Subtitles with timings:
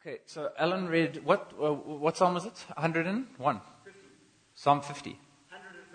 [0.00, 2.64] Okay, so Alan read, what, uh, what psalm was it?
[2.74, 3.60] 101?
[4.54, 5.18] Psalm 50.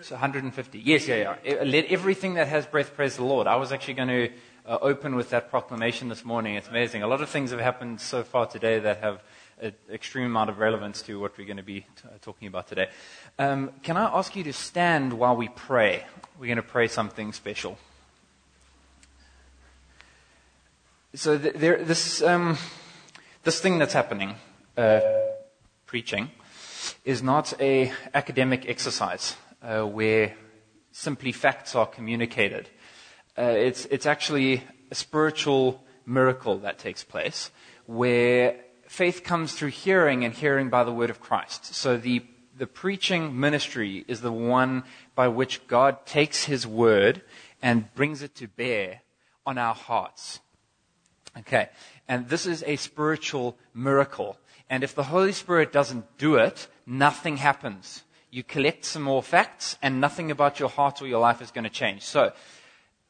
[0.00, 0.78] So 150.
[0.78, 1.60] Yes, yeah, yeah.
[1.60, 3.46] Uh, Let everything that has breath praise the Lord.
[3.46, 4.30] I was actually going to
[4.66, 6.56] uh, open with that proclamation this morning.
[6.56, 7.02] It's amazing.
[7.02, 9.22] A lot of things have happened so far today that have
[9.62, 12.68] an extreme amount of relevance to what we're going to be t- uh, talking about
[12.68, 12.88] today.
[13.38, 16.04] Um, can I ask you to stand while we pray?
[16.38, 17.78] We're going to pray something special.
[21.14, 22.58] So th- there, this, um,
[23.44, 24.36] this thing that's happening,
[24.76, 25.00] uh,
[25.84, 26.30] preaching,
[27.04, 30.34] is not a academic exercise uh, where
[30.92, 32.70] simply facts are communicated.
[33.36, 37.50] Uh, it's, it's actually a spiritual miracle that takes place
[37.86, 38.56] where
[38.88, 41.74] faith comes through hearing and hearing by the word of Christ.
[41.74, 42.24] So the,
[42.56, 47.20] the preaching ministry is the one by which God takes his word
[47.60, 49.02] and brings it to bear
[49.44, 50.40] on our hearts.
[51.40, 51.68] Okay.
[52.08, 54.36] And this is a spiritual miracle.
[54.68, 58.02] And if the Holy Spirit doesn't do it, nothing happens.
[58.30, 61.64] You collect some more facts and nothing about your heart or your life is going
[61.64, 62.02] to change.
[62.02, 62.32] So,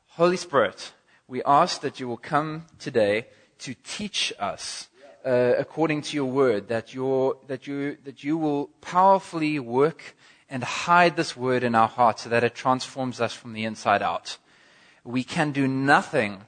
[0.08, 0.92] Holy Spirit,
[1.26, 3.26] we ask that you will come today
[3.60, 4.88] to teach us
[5.24, 10.14] uh, according to your word, that, you that, you, that you will powerfully work
[10.50, 14.02] and hide this word in our hearts so that it transforms us from the inside
[14.02, 14.36] out.
[15.02, 16.42] We can do nothing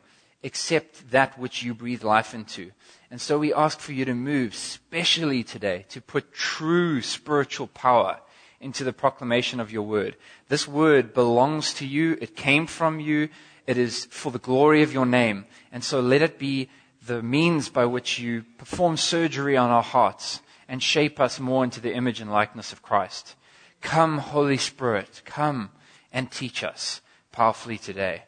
[0.46, 2.70] except that which you breathe life into.
[3.10, 8.20] And so we ask for you to move, specially today, to put true spiritual power
[8.60, 10.14] into the proclamation of your word.
[10.48, 12.16] This word belongs to you.
[12.20, 13.28] It came from you.
[13.66, 15.46] It is for the glory of your name.
[15.72, 16.70] And so let it be
[17.04, 21.80] the means by which you perform surgery on our hearts and shape us more into
[21.80, 23.34] the image and likeness of Christ.
[23.80, 25.70] Come, Holy Spirit, come
[26.12, 27.00] and teach us
[27.32, 28.26] powerfully today.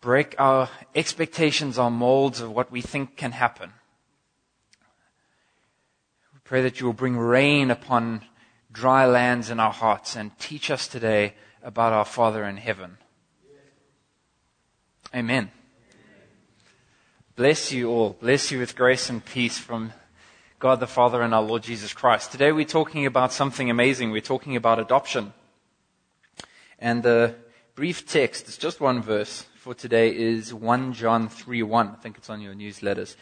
[0.00, 3.72] Break our expectations, our molds of what we think can happen.
[6.32, 8.22] We pray that you will bring rain upon
[8.70, 12.98] dry lands in our hearts and teach us today about our Father in heaven.
[15.14, 15.50] Amen.
[17.34, 18.16] Bless you all.
[18.20, 19.92] Bless you with grace and peace from
[20.60, 22.30] God the Father and our Lord Jesus Christ.
[22.30, 24.12] Today we're talking about something amazing.
[24.12, 25.32] We're talking about adoption.
[26.78, 27.34] And the
[27.74, 31.88] brief text, it's just one verse for today, is 1 John 3 1.
[31.88, 33.16] I think it's on your newsletters.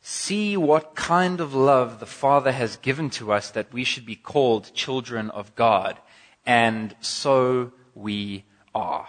[0.00, 4.14] See what kind of love the Father has given to us that we should be
[4.14, 5.98] called children of God.
[6.46, 8.44] And so we
[8.76, 9.08] are.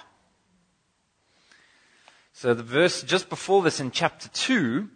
[2.33, 4.89] So the verse just before this in chapter 2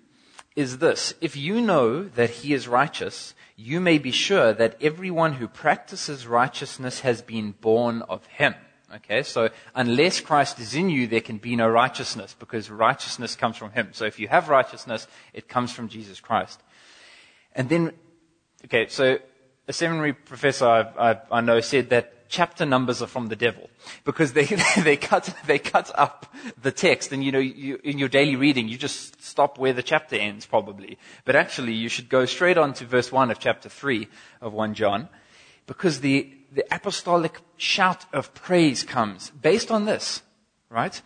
[0.55, 1.13] is this.
[1.21, 6.25] If you know that he is righteous, you may be sure that everyone who practices
[6.25, 8.55] righteousness has been born of him.
[8.95, 13.57] Okay, so unless Christ is in you, there can be no righteousness because righteousness comes
[13.57, 13.89] from him.
[13.91, 16.61] So if you have righteousness, it comes from Jesus Christ.
[17.53, 17.93] And then,
[18.65, 19.17] okay, so
[19.67, 23.67] a seminary professor I, I, I know said that chapter numbers are from the devil
[24.03, 24.45] because they,
[24.83, 28.67] they cut, they cut up the text and you know, you, in your daily reading,
[28.67, 30.99] you just stop where the chapter ends probably.
[31.25, 34.07] But actually you should go straight on to verse 1 of chapter 3
[34.39, 35.09] of 1 John
[35.65, 40.21] because the, the apostolic shout of praise comes based on this,
[40.69, 41.01] right?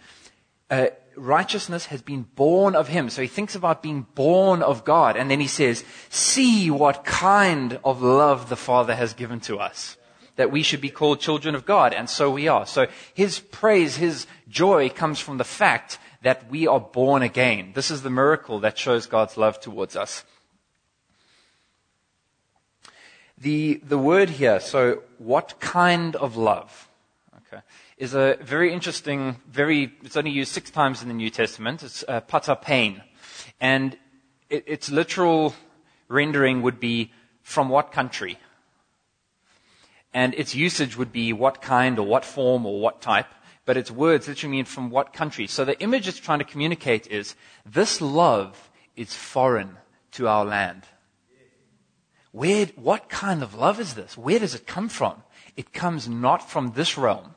[0.70, 3.10] Uh, righteousness has been born of him.
[3.10, 5.16] So he thinks about being born of God.
[5.16, 9.98] And then he says, see what kind of love the Father has given to us
[10.38, 12.66] that we should be called children of God, and so we are.
[12.66, 17.72] So his praise, his joy comes from the fact that we are born again.
[17.74, 20.24] This is the miracle that shows God's love towards us.
[23.38, 26.90] The, the word here, so what kind of love?
[27.38, 27.62] Okay,
[27.98, 31.84] is a very interesting, very, it's only used six times in the New Testament.
[31.84, 33.02] It's uh, pain.
[33.62, 33.98] And
[34.50, 35.54] it, its literal
[36.08, 37.12] rendering would be
[37.44, 38.38] from what country?
[40.18, 43.28] and its usage would be what kind or what form or what type,
[43.66, 45.46] but its words literally mean from what country.
[45.46, 49.78] So the image it's trying to communicate is this love is foreign
[50.14, 50.84] to our land.
[52.38, 54.18] Where, what kind of love is this?
[54.18, 55.24] Where does it come from?
[55.56, 57.36] It comes not from this realm,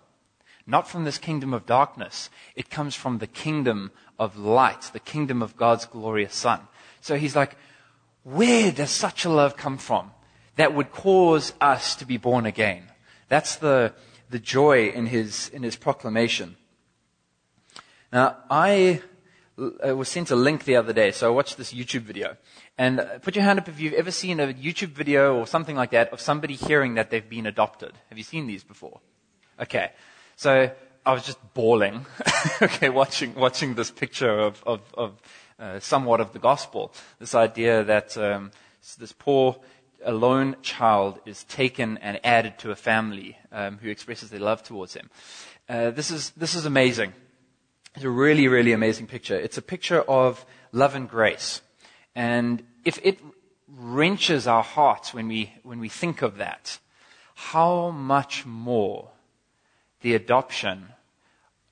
[0.66, 2.28] not from this kingdom of darkness.
[2.54, 6.60] It comes from the kingdom of light, the kingdom of God's glorious Son.
[7.00, 7.56] So he's like,
[8.24, 10.10] where does such a love come from?
[10.60, 12.82] that would cause us to be born again.
[13.28, 13.94] That's the,
[14.28, 16.56] the joy in his, in his proclamation.
[18.12, 19.00] Now, I
[19.60, 22.36] uh, was sent a link the other day, so I watched this YouTube video.
[22.78, 25.76] And uh, put your hand up if you've ever seen a YouTube video or something
[25.76, 27.92] like that of somebody hearing that they've been adopted.
[28.08, 29.00] Have you seen these before?
[29.60, 29.90] Okay.
[30.36, 30.70] So
[31.04, 32.06] I was just bawling,
[32.62, 35.20] okay, watching, watching this picture of, of, of
[35.58, 36.92] uh, somewhat of the gospel.
[37.18, 38.50] This idea that um,
[38.98, 39.56] this poor
[40.04, 44.94] alone child is taken and added to a family um, who expresses their love towards
[44.94, 45.10] him.
[45.68, 47.12] Uh, this is this is amazing.
[47.94, 49.38] It's a really really amazing picture.
[49.38, 51.62] It's a picture of love and grace,
[52.14, 53.20] and if it
[53.68, 56.78] wrenches our hearts when we when we think of that,
[57.34, 59.10] how much more
[60.00, 60.88] the adoption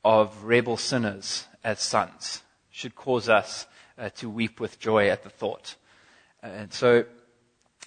[0.05, 3.67] of rebel sinners as sons should cause us
[3.99, 5.75] uh, to weep with joy at the thought.
[6.43, 7.05] And so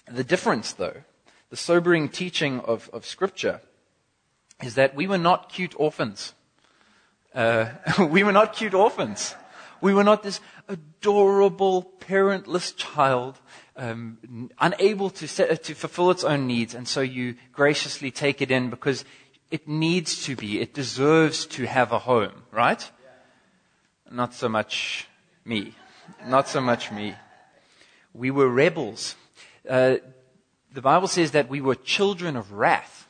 [0.06, 1.02] the difference, though,
[1.50, 3.60] the sobering teaching of, of Scripture,
[4.62, 6.34] is that we were not cute orphans.
[7.34, 7.66] Uh,
[8.10, 9.34] we were not cute orphans.
[9.80, 13.38] We were not this adorable, parentless child,
[13.76, 18.50] um, unable to, set, to fulfill its own needs, and so you graciously take it
[18.50, 19.04] in because
[19.50, 22.90] it needs to be, it deserves to have a home, right?
[24.10, 25.08] Not so much
[25.44, 25.74] me.
[26.26, 27.16] Not so much me.
[28.14, 29.16] We were rebels
[29.68, 29.96] uh,
[30.72, 33.06] the Bible says that we were children of wrath.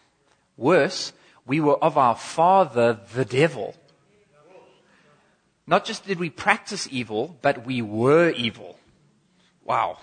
[0.56, 1.12] Worse,
[1.46, 3.74] we were of our father, the devil.
[5.66, 8.78] Not just did we practice evil, but we were evil.
[9.64, 9.98] Wow.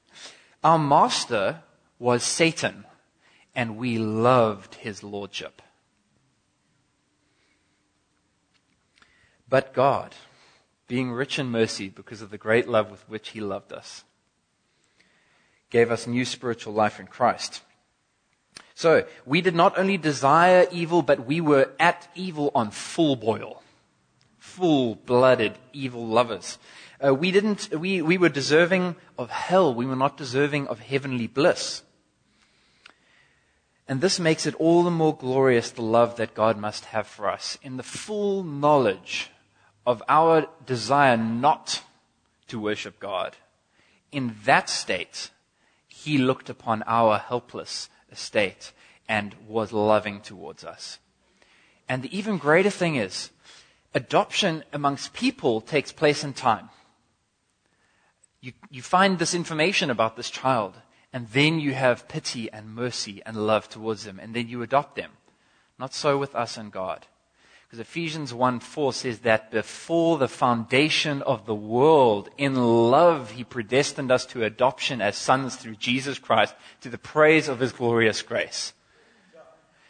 [0.64, 1.62] our master
[1.98, 2.84] was Satan,
[3.54, 5.60] and we loved his lordship.
[9.48, 10.14] But God,
[10.88, 14.04] being rich in mercy because of the great love with which he loved us,
[15.68, 17.62] gave us new spiritual life in Christ.
[18.74, 23.61] So, we did not only desire evil, but we were at evil on full boil.
[24.42, 26.58] Full blooded evil lovers.
[27.00, 29.72] Uh, we didn't, we, we were deserving of hell.
[29.72, 31.82] We were not deserving of heavenly bliss.
[33.86, 37.30] And this makes it all the more glorious the love that God must have for
[37.30, 39.30] us in the full knowledge
[39.86, 41.84] of our desire not
[42.48, 43.36] to worship God.
[44.10, 45.30] In that state,
[45.86, 48.72] he looked upon our helpless estate
[49.08, 50.98] and was loving towards us.
[51.88, 53.30] And the even greater thing is,
[53.94, 56.70] adoption amongst people takes place in time.
[58.40, 60.74] You, you find this information about this child,
[61.12, 64.96] and then you have pity and mercy and love towards them, and then you adopt
[64.96, 65.12] them.
[65.78, 67.06] Not so with us and God.
[67.72, 73.44] Because Ephesians 1 4 says that before the foundation of the world, in love, he
[73.44, 78.20] predestined us to adoption as sons through Jesus Christ to the praise of his glorious
[78.20, 78.74] grace.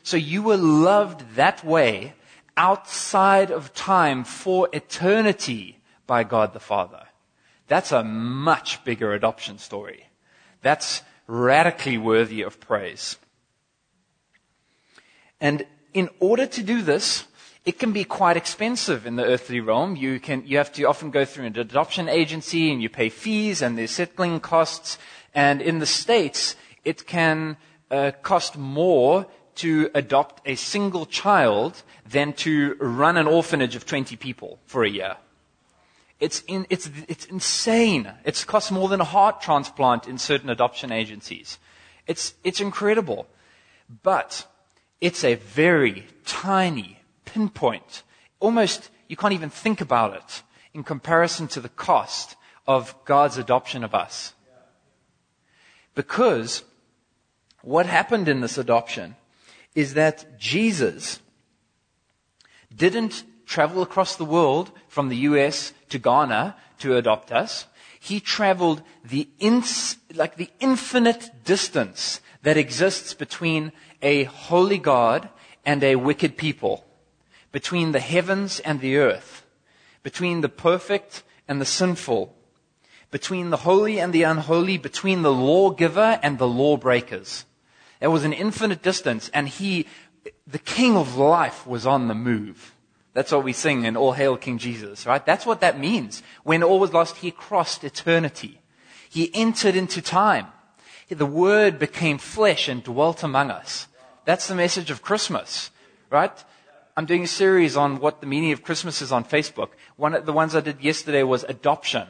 [0.04, 2.14] So you were loved that way
[2.56, 7.06] outside of time for eternity by God the Father.
[7.68, 10.08] That's a much bigger adoption story.
[10.60, 13.16] That's radically worthy of praise.
[15.40, 17.26] And in order to do this,
[17.64, 19.96] it can be quite expensive in the earthly realm.
[19.96, 23.62] You, can, you have to often go through an adoption agency and you pay fees
[23.62, 24.98] and there's settling costs.
[25.34, 27.56] And in the States, it can
[27.90, 29.26] uh, cost more
[29.56, 34.90] to adopt a single child than to run an orphanage of 20 people for a
[34.90, 35.16] year.
[36.20, 38.12] It's, in, it's, it's insane.
[38.24, 41.58] It costs more than a heart transplant in certain adoption agencies.
[42.06, 43.26] It's, it's incredible.
[44.02, 44.46] But
[45.00, 48.04] it's a very tiny pinpoint.
[48.40, 53.84] Almost, you can't even think about it in comparison to the cost of God's adoption
[53.84, 54.32] of us.
[55.94, 56.62] Because
[57.62, 59.16] what happened in this adoption
[59.74, 61.20] is that Jesus
[62.74, 67.66] didn't travel across the world from the US to Ghana to adopt us.
[68.00, 75.28] He traveled the ins, like the infinite distance that exists between a holy God
[75.64, 76.84] and a wicked people
[77.52, 79.44] between the heavens and the earth,
[80.02, 82.34] between the perfect and the sinful,
[83.10, 87.44] between the holy and the unholy, between the lawgiver and the lawbreakers.
[88.02, 89.86] There was an infinite distance, and he,
[90.44, 92.74] the King of life, was on the move.
[93.12, 95.24] That's what we sing in All Hail King Jesus, right?
[95.24, 96.20] That's what that means.
[96.42, 98.60] When all was lost, he crossed eternity.
[99.08, 100.48] He entered into time.
[101.10, 103.86] The Word became flesh and dwelt among us.
[104.24, 105.70] That's the message of Christmas,
[106.10, 106.32] right?
[106.96, 109.68] I'm doing a series on what the meaning of Christmas is on Facebook.
[109.94, 112.08] One of the ones I did yesterday was adoption.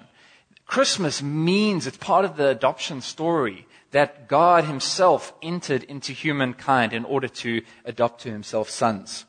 [0.65, 7.05] Christmas means it's part of the adoption story that God himself entered into humankind in
[7.05, 9.25] order to adopt to himself sons.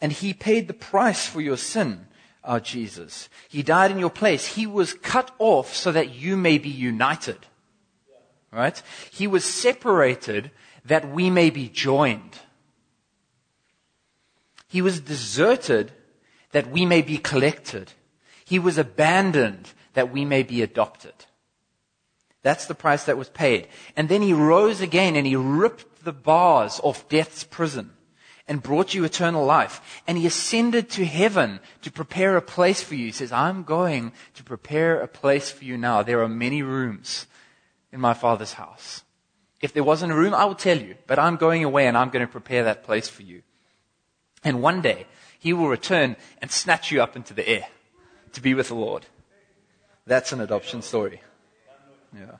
[0.00, 2.08] And he paid the price for your sin,
[2.42, 3.28] our Jesus.
[3.48, 4.54] He died in your place.
[4.54, 7.46] He was cut off so that you may be united.
[8.50, 8.82] Right?
[9.10, 10.50] He was separated
[10.84, 12.38] that we may be joined.
[14.68, 15.92] He was deserted
[16.52, 17.92] that we may be collected.
[18.44, 21.14] He was abandoned that we may be adopted.
[22.44, 23.68] That's the price that was paid.
[23.96, 27.90] And then he rose again and he ripped the bars off death's prison
[28.46, 30.02] and brought you eternal life.
[30.06, 33.06] And he ascended to heaven to prepare a place for you.
[33.06, 36.02] He says, I'm going to prepare a place for you now.
[36.02, 37.26] There are many rooms
[37.90, 39.04] in my father's house.
[39.62, 42.10] If there wasn't a room, I will tell you, but I'm going away and I'm
[42.10, 43.40] going to prepare that place for you.
[44.44, 45.06] And one day,
[45.38, 47.68] he will return and snatch you up into the air
[48.34, 49.06] to be with the Lord.
[50.06, 51.22] That's an adoption story.
[52.14, 52.36] Yeah.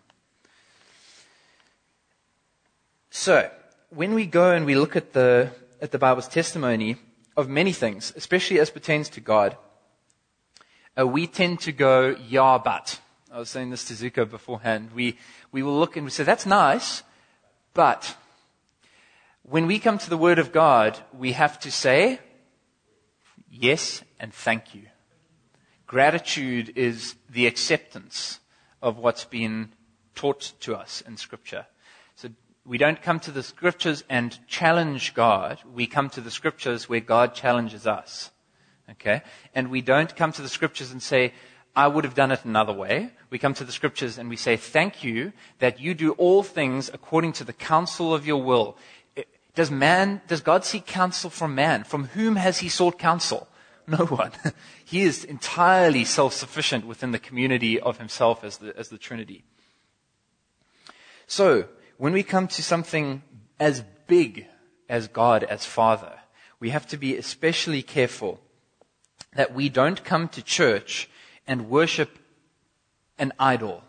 [3.11, 3.50] So,
[3.90, 5.50] when we go and we look at the,
[5.81, 6.97] at the Bible's testimony
[7.37, 9.57] of many things, especially as pertains to God,
[10.99, 13.00] uh, we tend to go, yeah, but.
[13.33, 14.90] I was saying this to Zuko beforehand.
[14.95, 15.19] We,
[15.50, 17.02] we will look and we say, that's nice,
[17.73, 18.16] but
[19.43, 22.21] when we come to the Word of God, we have to say,
[23.50, 24.83] yes and thank you.
[25.87, 28.38] Gratitude is the acceptance
[28.84, 29.70] of what's been
[30.14, 31.66] taught to us in Scripture.
[32.16, 32.28] So
[32.66, 35.58] we don't come to the Scriptures and challenge God.
[35.74, 38.30] We come to the Scriptures where God challenges us.
[38.90, 39.22] Okay?
[39.54, 41.32] And we don't come to the Scriptures and say,
[41.74, 43.10] I would have done it another way.
[43.30, 46.90] We come to the Scriptures and we say, thank you that you do all things
[46.92, 48.76] according to the counsel of your will.
[49.54, 51.84] Does man, does God seek counsel from man?
[51.84, 53.48] From whom has he sought counsel?
[53.86, 54.32] No one.
[54.84, 59.44] He is entirely self-sufficient within the community of himself as the, as the Trinity.
[61.26, 63.22] So, when we come to something
[63.58, 64.46] as big
[64.88, 66.20] as God as Father,
[66.60, 68.40] we have to be especially careful
[69.34, 71.08] that we don't come to church
[71.46, 72.18] and worship
[73.18, 73.82] an idol.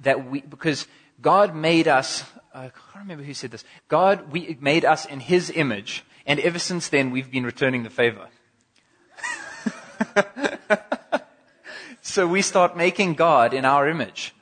[0.00, 0.86] That we, because
[1.20, 3.64] God made us, I can't remember who said this.
[3.88, 7.90] God we, made us in His image, and ever since then we've been returning the
[7.90, 8.28] favor.
[12.02, 14.34] so we start making God in our image.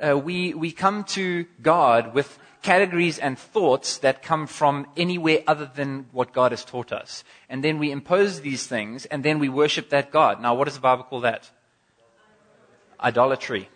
[0.00, 5.70] Uh, we, we come to God with categories and thoughts that come from anywhere other
[5.74, 7.22] than what God has taught us.
[7.48, 10.40] And then we impose these things, and then we worship that God.
[10.40, 11.50] Now, what does the Bible call that?
[13.00, 13.68] Idolatry.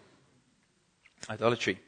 [1.28, 1.80] Idolatry.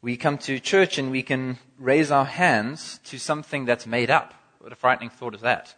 [0.00, 4.34] We come to church and we can raise our hands to something that's made up.
[4.58, 5.74] What a frightening thought is that.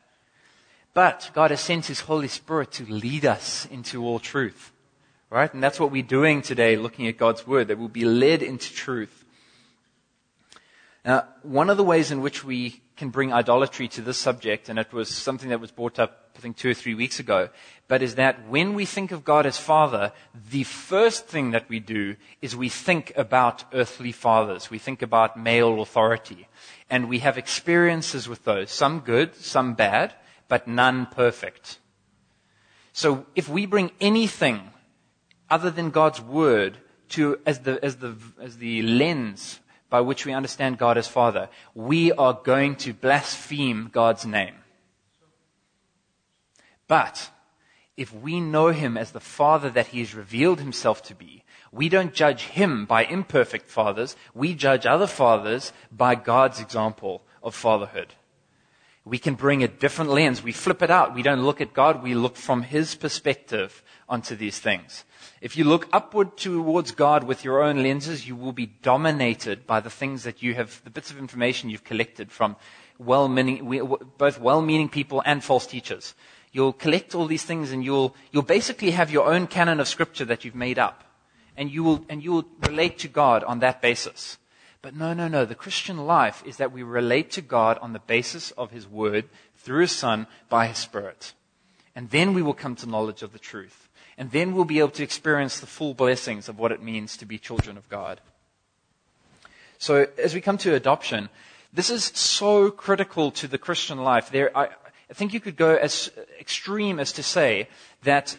[0.97, 4.73] But God has sent His Holy Spirit to lead us into all truth.
[5.29, 5.53] Right?
[5.53, 8.73] And that's what we're doing today, looking at God's Word, that we'll be led into
[8.73, 9.27] truth.
[11.05, 14.79] Now, one of the ways in which we can bring idolatry to this subject, and
[14.79, 17.51] it was something that was brought up, I think, two or three weeks ago,
[17.89, 20.13] but is that when we think of God as Father,
[20.51, 24.71] the first thing that we do is we think about earthly fathers.
[24.71, 26.49] We think about male authority.
[26.89, 30.15] And we have experiences with those, some good, some bad
[30.49, 31.79] but none perfect.
[32.93, 34.71] So if we bring anything
[35.51, 36.79] other than God's word
[37.11, 39.61] to, as the, as the, as the lens
[39.91, 44.55] by which we understand God as Father, we are going to blaspheme God's name.
[46.89, 47.31] But
[47.97, 51.89] if we know Him as the Father that He has revealed Himself to be, we
[51.89, 54.17] don't judge Him by imperfect fathers.
[54.35, 58.15] We judge other fathers by God's example of fatherhood
[59.07, 60.43] we can bring a different lens.
[60.43, 61.15] We flip it out.
[61.15, 62.03] We don't look at God.
[62.03, 65.05] We look from His perspective onto these things.
[65.41, 69.79] If you look upward towards God with your own lenses, you will be dominated by
[69.79, 72.57] the things that you have, the bits of information you've collected from
[72.99, 76.15] well-meaning, both well-meaning people and false teachers.
[76.51, 80.25] You'll collect all these things and you'll, you'll basically have your own canon of scripture
[80.25, 81.05] that you've made up.
[81.57, 84.37] And you will, and you will relate to God on that basis.
[84.87, 85.45] But no, no, no.
[85.45, 89.29] The Christian life is that we relate to God on the basis of His Word
[89.57, 91.33] through His Son by His Spirit.
[91.97, 93.89] And then we will come to knowledge of the truth.
[94.17, 97.27] And then we'll be able to experience the full blessings of what it means to
[97.27, 98.21] be children of God.
[99.79, 101.31] So as we come to adoption,
[101.73, 104.31] this is so critical to the Christian life.
[104.31, 104.67] There, I,
[105.11, 107.69] I think you could go as extreme as to say
[108.05, 108.39] that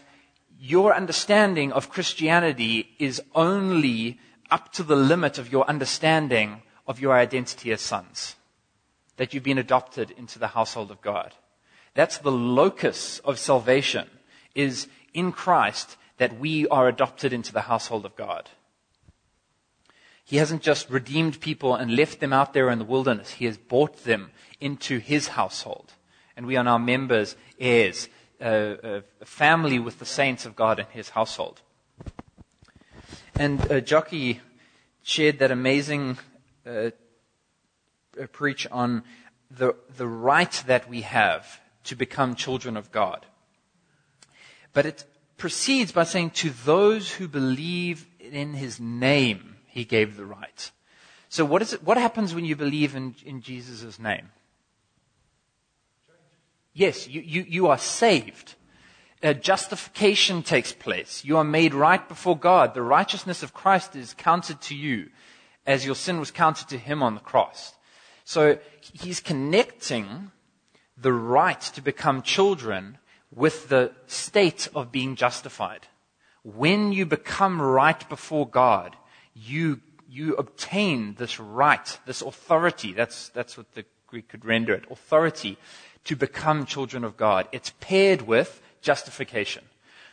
[0.57, 7.13] your understanding of Christianity is only up to the limit of your understanding of your
[7.13, 8.35] identity as sons.
[9.17, 11.33] That you've been adopted into the household of God.
[11.93, 14.07] That's the locus of salvation,
[14.53, 18.49] is in Christ that we are adopted into the household of God.
[20.23, 23.31] He hasn't just redeemed people and left them out there in the wilderness.
[23.31, 25.93] He has brought them into his household.
[26.35, 28.09] And we are now members, heirs,
[28.41, 31.61] uh, a family with the saints of God in his household.
[33.39, 34.41] And uh, Jockey
[35.03, 36.17] shared that amazing
[36.65, 36.89] uh,
[38.31, 39.03] preach on
[39.51, 43.27] the, the right that we have to become children of God.
[44.73, 45.05] But it
[45.37, 50.71] proceeds by saying, To those who believe in his name, he gave the right.
[51.29, 54.29] So, what, is it, what happens when you believe in, in Jesus' name?
[56.73, 58.55] Yes, you, you, you are saved.
[59.23, 61.25] Uh, justification takes place.
[61.25, 62.75] You are made right before God.
[62.75, 65.09] The righteousness of Christ is counted to you
[65.65, 67.73] as your sin was counted to him on the cross.
[68.23, 70.31] So he's connecting
[70.95, 72.99] the right to become children
[73.33, 75.87] with the state of being justified.
[76.43, 78.95] When you become right before God,
[79.33, 82.93] you, you obtain this right, this authority.
[82.93, 84.85] That's, that's what the Greek could render it.
[84.89, 85.57] Authority
[86.05, 87.47] to become children of God.
[87.51, 89.65] It's paired with justification.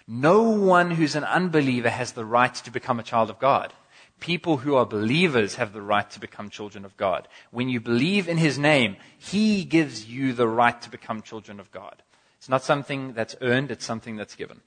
[0.08, 3.72] No one who's an unbeliever has the right to become a child of God.
[4.18, 7.28] People who are believers have the right to become children of God.
[7.52, 11.70] When you believe in His name, He gives you the right to become children of
[11.70, 12.02] God.
[12.36, 14.60] It's not something that's earned, it's something that's given.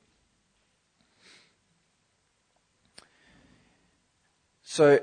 [4.64, 5.02] So,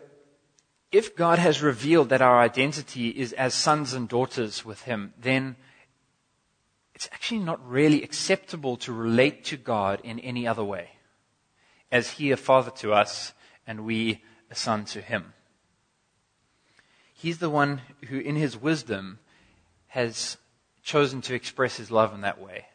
[0.90, 5.56] if God has revealed that our identity is as sons and daughters with Him, then
[6.94, 10.90] it's actually not really acceptable to relate to God in any other way.
[11.90, 13.32] As He a father to us
[13.66, 15.32] and we a son to Him.
[17.12, 19.18] He's the one who, in His wisdom,
[19.88, 20.36] has
[20.82, 22.66] chosen to express His love in that way.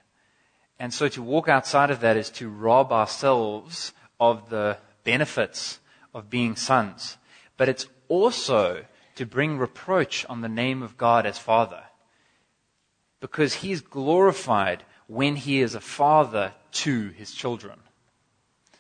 [0.80, 5.80] And so to walk outside of that is to rob ourselves of the benefits
[6.14, 7.18] of being sons.
[7.58, 8.86] But it's also
[9.16, 11.84] to bring reproach on the name of God as Father
[13.20, 17.80] because he is glorified when he is a father to his children.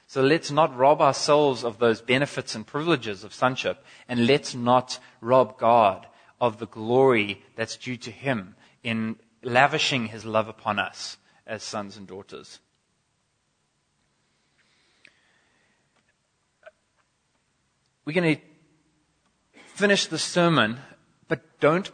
[0.07, 4.99] So let's not rob ourselves of those benefits and privileges of sonship, and let's not
[5.21, 6.07] rob God
[6.41, 11.97] of the glory that's due to him in lavishing his love upon us as sons
[11.97, 12.59] and daughters.
[18.05, 18.41] We're going to
[19.67, 20.79] finish the sermon,
[21.27, 21.91] but don't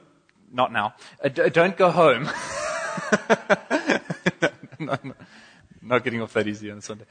[0.55, 0.95] not now.
[1.23, 2.23] Uh, d- don't go home.
[4.79, 5.13] no, no,
[5.81, 7.05] not getting off that easy on Sunday.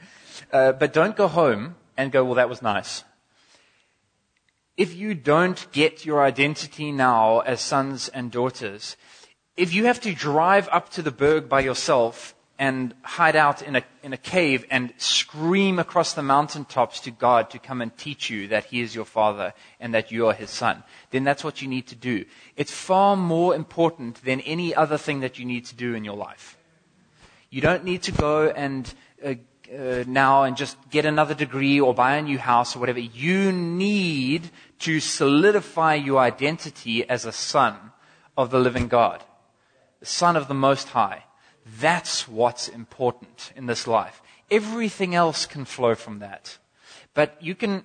[0.51, 3.03] Uh, but don't go home and go, well, that was nice.
[4.75, 8.97] If you don't get your identity now as sons and daughters,
[9.55, 13.75] if you have to drive up to the Berg by yourself and hide out in
[13.75, 18.29] a, in a cave and scream across the mountaintops to God to come and teach
[18.29, 21.61] you that He is your Father and that you are His Son, then that's what
[21.61, 22.25] you need to do.
[22.55, 26.15] It's far more important than any other thing that you need to do in your
[26.15, 26.57] life.
[27.49, 29.35] You don't need to go and uh,
[29.73, 32.99] uh, now and just get another degree or buy a new house or whatever.
[32.99, 37.75] You need to solidify your identity as a son
[38.37, 39.23] of the living God,
[39.99, 41.23] the son of the Most High.
[41.65, 44.21] That's what's important in this life.
[44.51, 46.57] Everything else can flow from that.
[47.15, 47.83] But you can,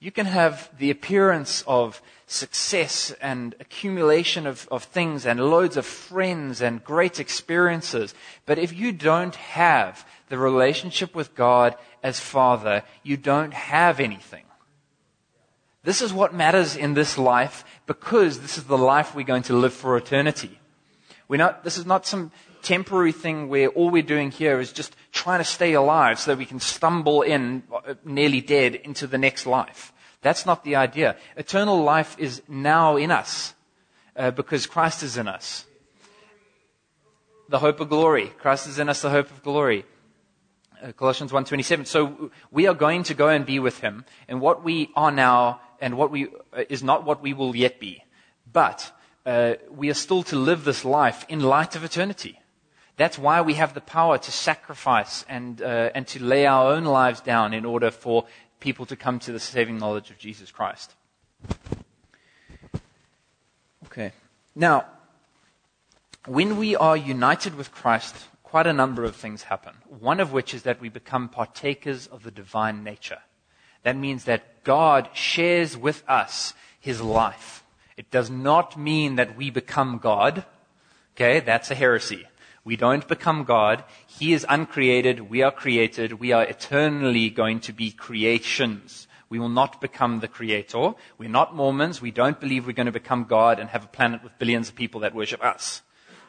[0.00, 5.84] you can have the appearance of success and accumulation of, of things and loads of
[5.84, 8.14] friends and great experiences.
[8.46, 14.44] But if you don't have the relationship with God as Father, you don't have anything.
[15.84, 19.56] This is what matters in this life because this is the life we're going to
[19.56, 20.58] live for eternity.
[21.28, 22.30] We're not, this is not some
[22.68, 26.38] temporary thing where all we're doing here is just trying to stay alive so that
[26.38, 29.90] we can stumble in, uh, nearly dead, into the next life.
[30.20, 31.16] That's not the idea.
[31.36, 33.54] Eternal life is now in us
[34.16, 35.64] uh, because Christ is in us.
[37.48, 38.26] The hope of glory.
[38.38, 39.86] Christ is in us, the hope of glory.
[40.82, 41.86] Uh, Colossians 1.27.
[41.86, 44.04] So we are going to go and be with him.
[44.28, 47.80] And what we are now and what we uh, is not what we will yet
[47.80, 48.04] be.
[48.52, 48.92] But
[49.24, 52.38] uh, we are still to live this life in light of eternity.
[52.98, 56.84] That's why we have the power to sacrifice and, uh, and to lay our own
[56.84, 58.26] lives down in order for
[58.58, 60.94] people to come to the saving knowledge of Jesus Christ.
[63.86, 64.12] Okay.
[64.56, 64.86] Now,
[66.26, 69.74] when we are united with Christ, quite a number of things happen.
[70.00, 73.20] One of which is that we become partakers of the divine nature.
[73.84, 77.62] That means that God shares with us his life.
[77.96, 80.44] It does not mean that we become God.
[81.14, 82.26] Okay, that's a heresy.
[82.68, 83.82] We don't become God.
[84.06, 85.30] He is uncreated.
[85.30, 86.20] We are created.
[86.20, 89.08] We are eternally going to be creations.
[89.30, 90.92] We will not become the creator.
[91.16, 92.02] We're not Mormons.
[92.02, 94.74] We don't believe we're going to become God and have a planet with billions of
[94.74, 95.80] people that worship us.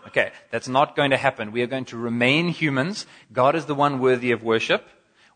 [0.08, 1.52] Okay, that's not going to happen.
[1.52, 3.06] We are going to remain humans.
[3.34, 4.88] God is the one worthy of worship.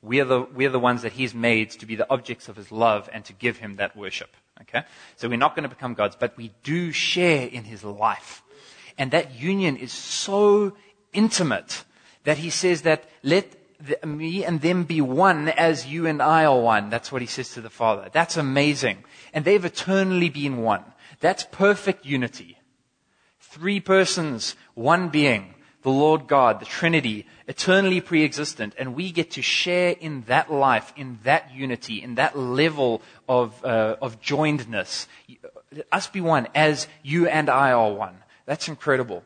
[0.02, 2.56] We are the, we are the ones that He's made to be the objects of
[2.56, 4.30] His love and to give Him that worship.
[4.62, 4.84] Okay?
[5.18, 8.42] So we're not going to become gods, but we do share in His life.
[8.98, 10.78] And that union is so
[11.14, 11.84] intimate
[12.24, 16.46] that he says that let the, me and them be one as you and I
[16.46, 16.90] are one.
[16.90, 18.10] That's what he says to the Father.
[18.12, 19.04] That's amazing.
[19.34, 20.84] And they've eternally been one.
[21.20, 22.58] That's perfect unity.
[23.40, 29.42] Three persons, one being, the Lord God, the Trinity, eternally pre-existent, and we get to
[29.42, 35.08] share in that life, in that unity, in that level of, uh, of joinedness.
[35.72, 38.16] Let us be one as you and I are one.
[38.46, 39.24] That's incredible.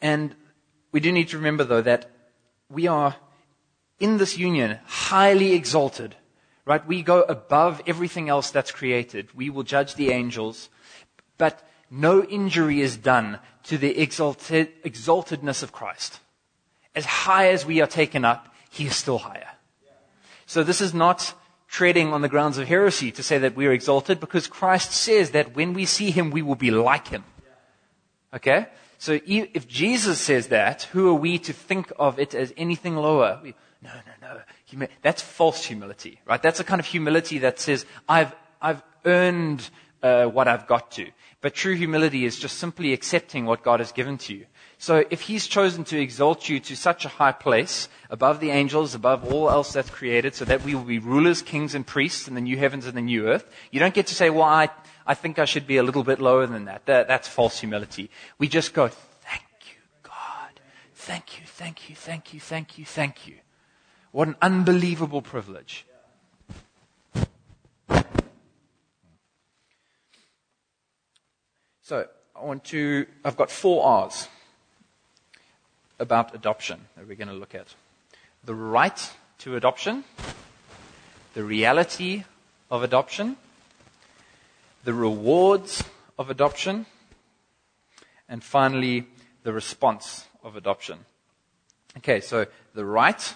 [0.00, 0.34] And
[0.92, 2.10] we do need to remember, though, that
[2.70, 3.16] we are
[3.98, 6.14] in this union highly exalted,
[6.64, 6.86] right?
[6.86, 9.28] We go above everything else that's created.
[9.34, 10.68] We will judge the angels,
[11.36, 16.20] but no injury is done to the exalted, exaltedness of Christ.
[16.94, 19.48] As high as we are taken up, he is still higher.
[20.46, 21.34] So this is not
[21.68, 25.32] treading on the grounds of heresy to say that we are exalted because Christ says
[25.32, 27.24] that when we see him, we will be like him.
[28.32, 28.66] Okay?
[28.98, 33.40] So if Jesus says that, who are we to think of it as anything lower?
[33.42, 34.40] We, no, no,
[34.74, 34.86] no.
[35.02, 36.42] that's false humility, right?
[36.42, 39.70] That's a kind of humility that says, I've, I've earned
[40.02, 41.06] uh, what I've got to.
[41.40, 44.46] But true humility is just simply accepting what God has given to you.
[44.78, 48.94] So if He's chosen to exalt you to such a high place, above the angels,
[48.94, 52.34] above all else that's created, so that we will be rulers, kings, and priests in
[52.34, 54.68] the new heavens and the new earth, you don't get to say, well, I,
[55.08, 56.84] I think I should be a little bit lower than that.
[56.84, 58.10] that that's false humility.
[58.38, 60.60] We just go, thank you, God.
[60.94, 63.36] Thank you, thank you, thank you, thank you, thank you.
[64.12, 65.86] What an unbelievable privilege.
[71.80, 74.28] So, I want to, I've got four R's
[75.98, 77.74] about adoption that we're going to look at.
[78.44, 80.04] The right to adoption,
[81.32, 82.24] the reality
[82.70, 83.38] of adoption,
[84.88, 85.84] the rewards
[86.18, 86.86] of adoption,
[88.26, 89.06] and finally,
[89.42, 91.00] the response of adoption.
[91.98, 93.34] Okay, so the right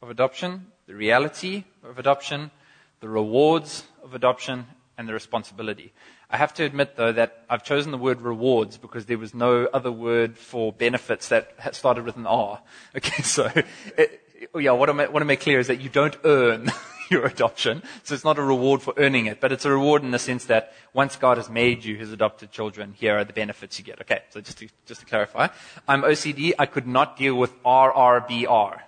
[0.00, 2.52] of adoption, the reality of adoption,
[3.00, 4.64] the rewards of adoption,
[4.96, 5.92] and the responsibility.
[6.30, 9.66] I have to admit, though, that I've chosen the word rewards because there was no
[9.74, 12.60] other word for benefits that started with an R.
[12.96, 13.50] Okay, so,
[13.98, 14.20] it,
[14.54, 16.70] yeah, what I want to make clear is that you don't earn
[17.10, 17.82] your adoption.
[18.04, 20.44] So it's not a reward for earning it, but it's a reward in the sense
[20.46, 24.00] that once God has made you his adopted children, here are the benefits you get.
[24.00, 25.48] Okay, so just to, just to clarify.
[25.88, 26.52] I'm OCD.
[26.58, 28.80] I could not deal with RRBR.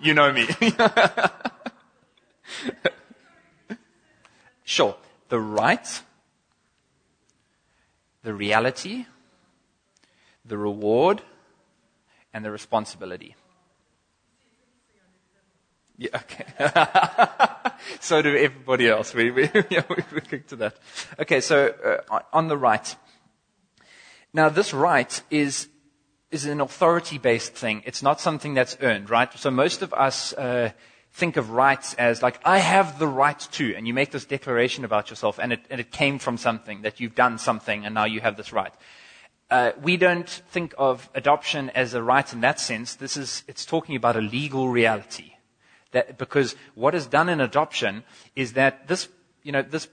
[0.00, 0.48] You know me.
[4.64, 4.96] sure.
[5.28, 6.02] The right,
[8.24, 9.06] the reality,
[10.44, 11.22] the reward,
[12.34, 13.36] and the responsibility.
[16.00, 17.70] Yeah, okay.
[18.00, 19.12] so do everybody else.
[19.12, 20.78] We, we, yeah, we, we kick to that.
[21.18, 21.74] Okay, so
[22.10, 22.96] uh, on the right.
[24.32, 25.68] Now, this right is,
[26.30, 27.82] is an authority based thing.
[27.84, 29.30] It's not something that's earned, right?
[29.34, 30.70] So most of us uh,
[31.12, 34.86] think of rights as like, I have the right to, and you make this declaration
[34.86, 38.06] about yourself, and it, and it came from something, that you've done something, and now
[38.06, 38.72] you have this right.
[39.50, 42.94] Uh, we don't think of adoption as a right in that sense.
[42.94, 45.34] This is, it's talking about a legal reality.
[45.92, 48.04] That, because what is done in adoption
[48.36, 49.08] is that this,
[49.42, 49.88] you know, this,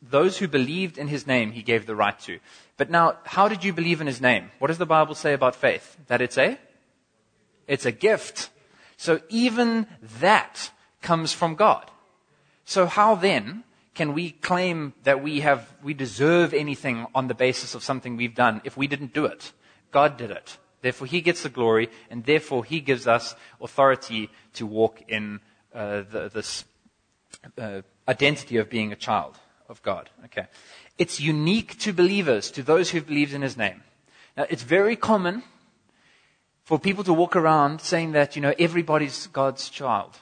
[0.00, 2.38] those who believed in his name, he gave the right to.
[2.76, 4.50] But now, how did you believe in his name?
[4.58, 5.96] What does the Bible say about faith?
[6.08, 6.58] That it's a?
[7.66, 8.50] It's a gift.
[8.96, 9.86] So even
[10.20, 11.90] that comes from God.
[12.64, 17.74] So how then can we claim that we have, we deserve anything on the basis
[17.74, 19.52] of something we've done if we didn't do it?
[19.90, 20.56] God did it.
[20.82, 25.40] Therefore, he gets the glory, and therefore he gives us authority to walk in
[25.74, 26.64] uh, the, this
[27.56, 30.10] uh, identity of being a child of God.
[30.26, 30.46] Okay,
[30.98, 33.82] it's unique to believers, to those who've believed in His name.
[34.36, 35.44] Now, it's very common
[36.64, 40.18] for people to walk around saying that you know everybody's God's child.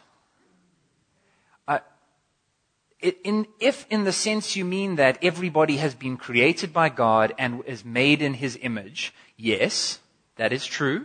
[3.01, 7.33] It, in, if, in the sense you mean that everybody has been created by God
[7.38, 10.01] and is made in His image, yes,
[10.40, 11.05] that is true.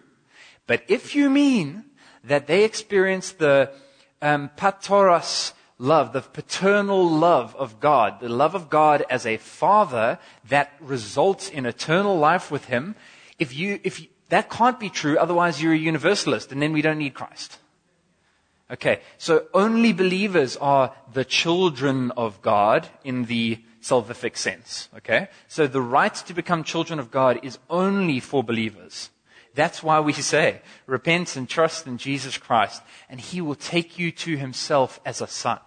[0.65, 1.83] But if you mean
[2.23, 3.69] that they experience the
[4.21, 10.19] um, pastoros love, the paternal love of God, the love of God as a father
[10.47, 12.95] that results in eternal life with Him,
[13.37, 16.81] if you, if you, that can't be true, otherwise you're a universalist, and then we
[16.81, 17.59] don't need Christ.
[18.71, 24.87] Okay, so only believers are the children of God in the salvific sense.
[24.95, 29.09] Okay, so the right to become children of God is only for believers.
[29.55, 34.11] That's why we say, repent and trust in Jesus Christ, and he will take you
[34.11, 35.59] to himself as a son.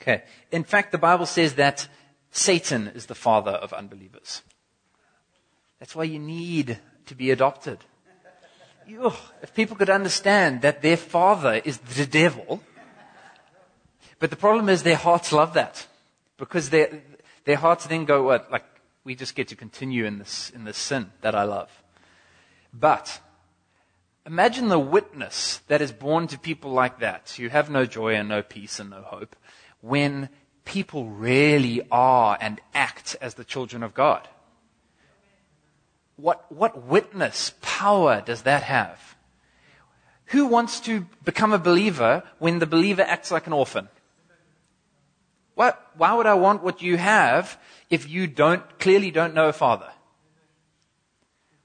[0.00, 0.22] Okay.
[0.50, 1.88] In fact, the Bible says that
[2.30, 4.42] Satan is the father of unbelievers.
[5.78, 7.78] That's why you need to be adopted.
[8.86, 12.62] You, if people could understand that their father is the devil,
[14.18, 15.86] but the problem is their hearts love that
[16.36, 16.70] because
[17.44, 18.64] their, hearts then go, what, like,
[19.04, 21.70] we just get to continue in this, in this sin that I love.
[22.72, 23.20] But
[24.24, 28.28] imagine the witness that is born to people like that, who have no joy and
[28.28, 29.36] no peace and no hope,
[29.80, 30.28] when
[30.64, 34.28] people really are and act as the children of God.
[36.16, 39.16] What, what witness power does that have?
[40.26, 43.88] Who wants to become a believer when the believer acts like an orphan?
[45.54, 47.58] What, why would I want what you have
[47.90, 49.90] if you don't, clearly don't know a father?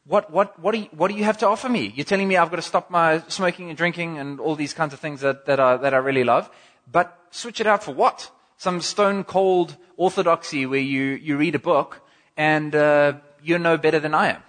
[0.05, 1.91] What, what, what, do you, what do you have to offer me?
[1.95, 4.93] You're telling me I've got to stop my smoking and drinking and all these kinds
[4.93, 6.49] of things that, that, I, that I really love,
[6.89, 8.31] but switch it out for what?
[8.57, 12.01] Some stone cold orthodoxy where you, you read a book
[12.37, 14.43] and uh, you're no better than I am.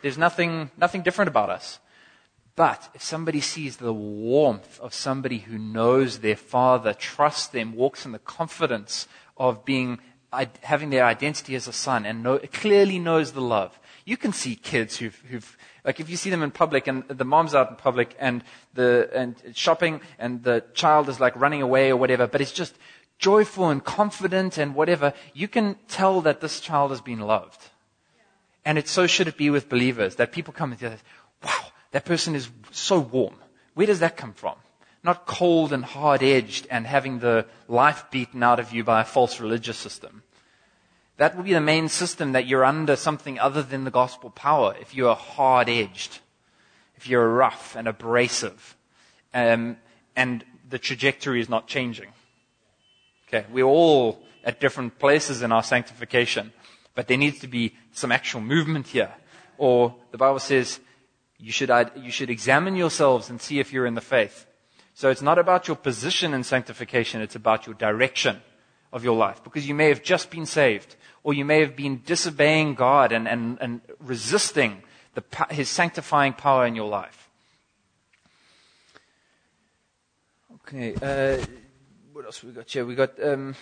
[0.00, 1.78] There's nothing, nothing different about us.
[2.54, 8.04] But if somebody sees the warmth of somebody who knows their father, trusts them, walks
[8.04, 10.00] in the confidence of being,
[10.62, 14.54] having their identity as a son, and know, clearly knows the love, you can see
[14.54, 17.76] kids who've, who've, like if you see them in public and the mom's out in
[17.76, 22.40] public and the, and shopping and the child is like running away or whatever, but
[22.40, 22.76] it's just
[23.18, 27.70] joyful and confident and whatever, you can tell that this child has been loved.
[28.64, 30.96] And it so should it be with believers that people come and say,
[31.44, 33.36] wow, that person is so warm.
[33.74, 34.56] Where does that come from?
[35.04, 39.04] Not cold and hard edged and having the life beaten out of you by a
[39.04, 40.22] false religious system.
[41.16, 44.74] That will be the main system that you're under something other than the gospel power
[44.80, 46.20] if you're hard edged,
[46.96, 48.76] if you're rough and abrasive,
[49.34, 49.76] um,
[50.16, 52.08] and the trajectory is not changing.
[53.28, 56.52] Okay, we're all at different places in our sanctification,
[56.94, 59.12] but there needs to be some actual movement here.
[59.58, 60.80] Or the Bible says
[61.42, 64.46] you should, you should examine yourselves and see if you're in the faith.
[64.94, 68.42] So it's not about your position in sanctification, it's about your direction
[68.92, 69.42] of your life.
[69.42, 73.26] Because you may have just been saved, or you may have been disobeying God and,
[73.26, 77.28] and, and resisting the, His sanctifying power in your life.
[80.64, 81.44] Okay, uh,
[82.12, 82.86] what else we got here?
[82.86, 83.56] We got, um,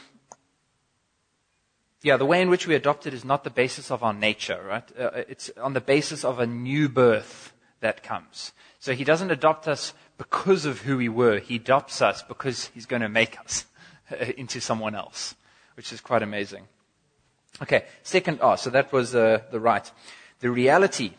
[2.03, 4.85] yeah, the way in which we adopted is not the basis of our nature, right?
[4.99, 8.53] Uh, it's on the basis of a new birth that comes.
[8.79, 11.39] So he doesn't adopt us because of who we were.
[11.39, 13.67] He adopts us because he's going to make us
[14.37, 15.35] into someone else,
[15.75, 16.65] which is quite amazing.
[17.63, 19.91] Okay, second, oh, so that was uh, the right.
[20.41, 21.13] The reality.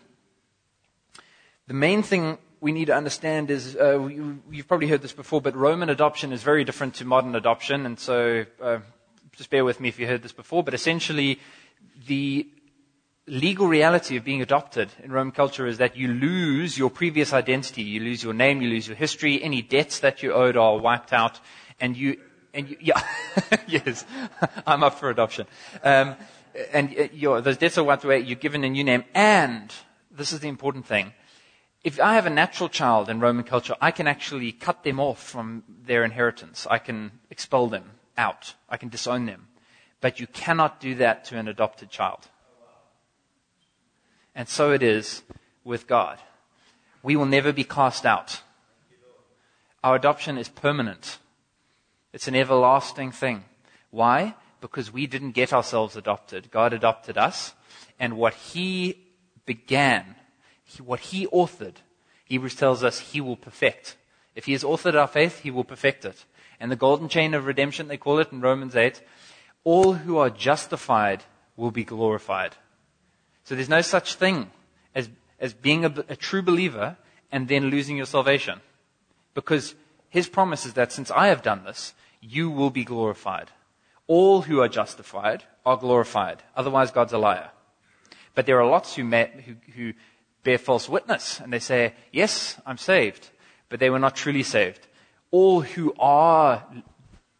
[1.67, 5.55] The main thing we need to understand is, uh, you've probably heard this before, but
[5.55, 8.79] Roman adoption is very different to modern adoption, and so uh,
[9.35, 11.39] just bear with me if you heard this before, but essentially
[12.07, 12.47] the
[13.27, 17.83] legal reality of being adopted in Roman culture is that you lose your previous identity.
[17.83, 21.13] You lose your name, you lose your history, any debts that you owed are wiped
[21.13, 21.39] out,
[21.79, 22.17] and you
[22.53, 23.01] and you, yeah,
[23.67, 24.05] yes,
[24.67, 25.47] I'm up for adoption.
[25.83, 26.15] Um,
[26.73, 28.19] and uh, your, those debts are wiped away.
[28.19, 29.73] You're given a new name, and
[30.11, 31.13] this is the important thing.
[31.83, 35.21] If I have a natural child in Roman culture, I can actually cut them off
[35.23, 36.67] from their inheritance.
[36.69, 38.53] I can expel them out.
[38.69, 39.47] I can disown them.
[39.99, 42.27] But you cannot do that to an adopted child.
[44.33, 45.23] And so it is
[45.63, 46.19] with God.
[47.03, 48.41] We will never be cast out.
[49.83, 51.17] Our adoption is permanent.
[52.13, 53.45] It's an everlasting thing.
[53.89, 54.35] Why?
[54.59, 56.51] Because we didn't get ourselves adopted.
[56.51, 57.53] God adopted us.
[57.99, 58.97] And what He
[59.45, 60.15] began,
[60.83, 61.77] what He authored,
[62.25, 63.97] Hebrews tells us He will perfect.
[64.35, 66.25] If He has authored our faith, He will perfect it.
[66.59, 69.01] And the golden chain of redemption, they call it in Romans 8,
[69.63, 71.23] all who are justified
[71.57, 72.55] will be glorified.
[73.43, 74.51] So there's no such thing
[74.95, 76.97] as, as being a, a true believer
[77.31, 78.61] and then losing your salvation.
[79.33, 79.75] Because
[80.09, 83.49] his promise is that since I have done this, you will be glorified.
[84.07, 86.43] All who are justified are glorified.
[86.55, 87.51] Otherwise, God's a liar.
[88.35, 89.93] But there are lots who, met, who, who
[90.43, 93.29] bear false witness and they say, yes, I'm saved.
[93.69, 94.87] But they were not truly saved.
[95.31, 96.65] All who are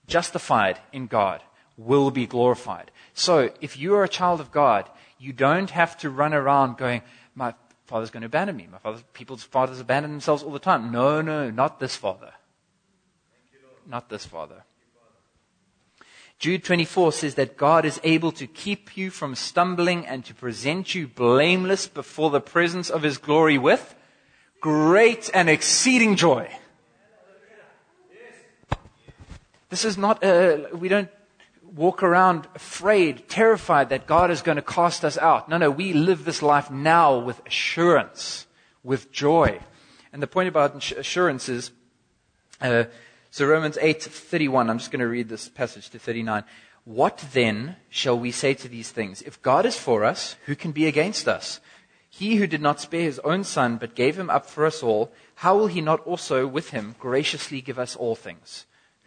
[0.08, 1.42] justified in God
[1.78, 2.92] will be glorified.
[3.14, 4.90] So if you are a child of God,
[5.22, 7.04] you don't have to run around going,
[7.36, 7.54] my
[7.86, 8.68] father's going to abandon me.
[8.72, 10.92] My father's, people's fathers abandon themselves all the time.
[10.92, 12.32] No, no, not this father.
[13.88, 14.64] Not this father.
[16.40, 20.96] Jude 24 says that God is able to keep you from stumbling and to present
[20.96, 23.94] you blameless before the presence of his glory with
[24.60, 26.50] great and exceeding joy.
[29.70, 31.10] This is not a, we don't,
[31.74, 35.50] walk around afraid, terrified that God is going to cast us out.
[35.50, 38.46] No, no, we live this life now with assurance,
[38.84, 39.60] with joy.
[40.12, 41.72] And the point about assurance is,
[42.60, 42.86] uh,
[43.30, 44.70] so Romans 8:31.
[44.70, 46.44] I'm just going to read this passage to 39.
[46.84, 49.22] What then shall we say to these things?
[49.22, 51.62] If God is for us, who can be against us?
[52.10, 55.14] He who did not spare his own son, but gave him up for us all,
[55.36, 58.66] how will he not also with him graciously give us all things?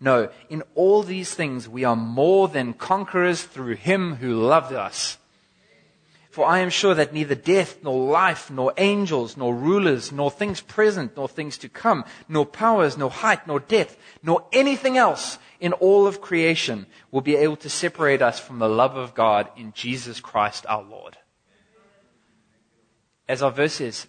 [0.00, 5.18] No, in all these things we are more than conquerors through him who loved us.
[6.30, 10.60] For I am sure that neither death, nor life, nor angels, nor rulers, nor things
[10.60, 15.72] present, nor things to come, nor powers, nor height, nor depth, nor anything else in
[15.72, 19.72] all of creation will be able to separate us from the love of God in
[19.72, 21.16] Jesus Christ our Lord.
[23.26, 24.06] As our verse says,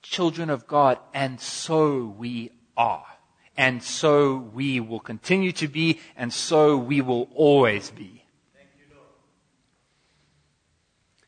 [0.00, 3.04] children of God, and so we are.
[3.56, 8.24] And so we will continue to be, and so we will always be.
[8.56, 8.96] Thank you,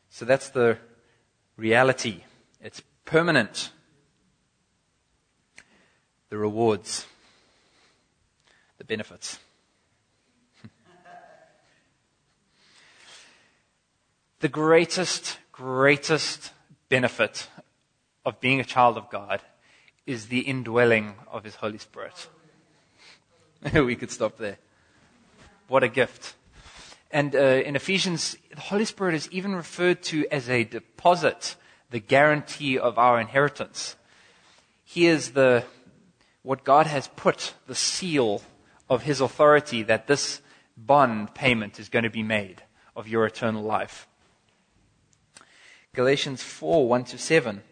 [0.09, 0.77] so that's the
[1.55, 2.23] reality.
[2.61, 3.71] It's permanent.
[6.29, 7.05] The rewards,
[8.77, 9.39] the benefits.
[14.41, 16.51] the greatest, greatest
[16.89, 17.47] benefit
[18.25, 19.41] of being a child of God
[20.07, 22.27] is the indwelling of His Holy Spirit.
[23.73, 24.57] we could stop there.
[25.67, 26.35] What a gift.
[27.11, 31.55] And uh, in Ephesians, the Holy Spirit is even referred to as a deposit,
[31.91, 33.95] the guarantee of our inheritance.
[34.83, 35.65] He is the,
[36.41, 38.41] what God has put, the seal
[38.89, 40.41] of His authority that this
[40.77, 42.63] bond payment is going to be made
[42.95, 44.07] of your eternal life.
[45.93, 47.63] Galatians 4 1 to 7.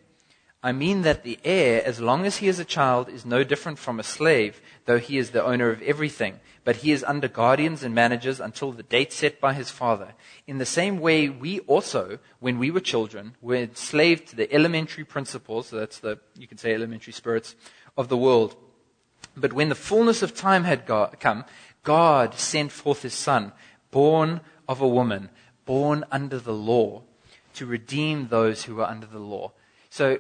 [0.66, 3.78] I mean that the heir, as long as he is a child, is no different
[3.78, 6.40] from a slave, though he is the owner of everything.
[6.64, 10.16] But he is under guardians and managers until the date set by his father.
[10.48, 15.04] In the same way, we also, when we were children, were enslaved to the elementary
[15.04, 17.56] principles, so that's the, you can say elementary spirits,
[17.96, 18.56] of the world.
[19.38, 21.46] But when the fullness of time had come,
[21.84, 23.52] God sent forth his son,
[23.92, 25.30] born of a woman,
[25.66, 27.04] born under the law,
[27.54, 29.52] to redeem those who were under the law.
[29.92, 30.18] So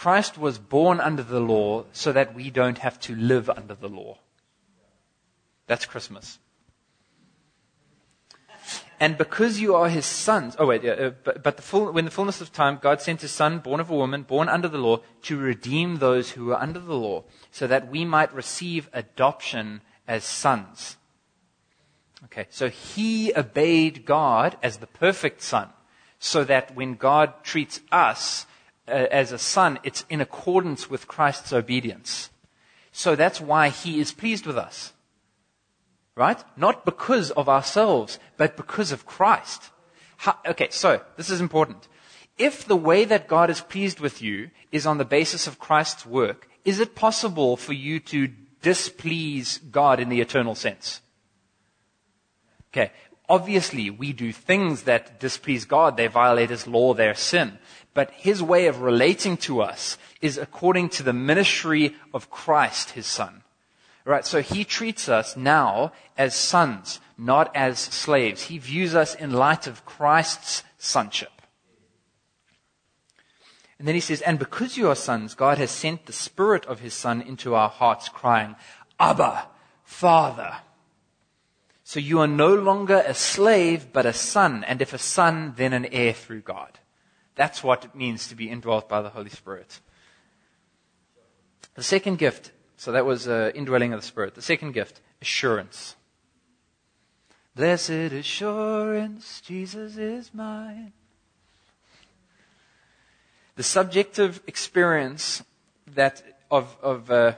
[0.00, 3.86] Christ was born under the law so that we don't have to live under the
[3.86, 4.16] law.
[5.66, 6.38] That's Christmas.
[8.98, 12.10] And because you are his sons, oh wait, uh, but, but the full, when the
[12.10, 15.00] fullness of time, God sent his son, born of a woman, born under the law,
[15.24, 20.24] to redeem those who were under the law, so that we might receive adoption as
[20.24, 20.96] sons.
[22.24, 25.68] Okay, so he obeyed God as the perfect son,
[26.18, 28.46] so that when God treats us
[28.90, 32.30] Uh, as a son, it's in accordance with Christ's obedience.
[32.90, 34.92] So that's why he is pleased with us.
[36.16, 36.42] Right?
[36.56, 39.70] Not because of ourselves, but because of Christ.
[40.16, 41.86] How, okay, so this is important.
[42.36, 46.04] If the way that God is pleased with you is on the basis of Christ's
[46.04, 48.28] work, is it possible for you to
[48.60, 51.00] displease God in the eternal sense?
[52.72, 52.90] Okay,
[53.28, 55.96] obviously we do things that displease God.
[55.96, 57.58] They violate His law, they're sin
[57.94, 63.06] but his way of relating to us is according to the ministry of Christ, his
[63.06, 63.42] son.
[64.04, 64.24] Right?
[64.24, 68.42] So he treats us now as sons, not as slaves.
[68.44, 71.30] He views us in light of Christ's sonship.
[73.78, 76.80] And then he says, and because you are sons, God has sent the spirit of
[76.80, 78.56] his son into our hearts crying,
[78.98, 79.46] Abba,
[79.84, 80.56] Father.
[81.82, 85.72] So you are no longer a slave, but a son, and if a son, then
[85.72, 86.79] an heir through God.
[87.40, 89.80] That's what it means to be indwelt by the Holy Spirit.
[91.74, 94.34] The second gift, so that was uh, indwelling of the Spirit.
[94.34, 95.96] The second gift, assurance.
[97.56, 100.92] Blessed assurance, Jesus is mine.
[103.56, 105.42] The subjective experience
[105.94, 107.36] that of, of uh,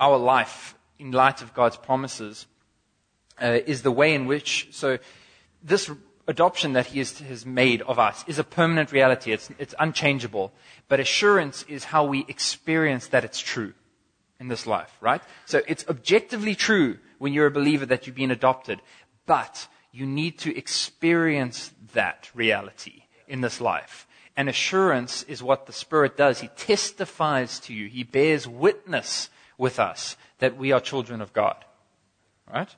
[0.00, 2.46] our life in light of God's promises
[3.42, 4.96] uh, is the way in which, so
[5.62, 5.90] this
[6.26, 9.32] adoption that he has, made of us is a permanent reality.
[9.32, 10.52] It's, it's unchangeable.
[10.88, 13.74] But assurance is how we experience that it's true
[14.40, 15.22] in this life, right?
[15.46, 18.80] So it's objectively true when you're a believer that you've been adopted.
[19.26, 24.06] But you need to experience that reality in this life.
[24.36, 26.40] And assurance is what the Spirit does.
[26.40, 27.88] He testifies to you.
[27.88, 31.64] He bears witness with us that we are children of God.
[32.52, 32.74] Right?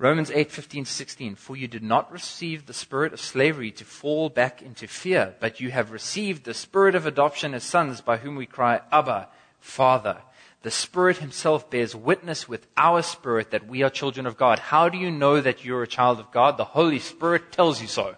[0.00, 1.34] Romans 8, 15, 16.
[1.34, 5.60] For you did not receive the spirit of slavery to fall back into fear, but
[5.60, 9.28] you have received the spirit of adoption as sons by whom we cry, Abba,
[9.58, 10.22] Father.
[10.62, 14.58] The Spirit Himself bears witness with our spirit that we are children of God.
[14.58, 16.56] How do you know that you're a child of God?
[16.56, 18.16] The Holy Spirit tells you so.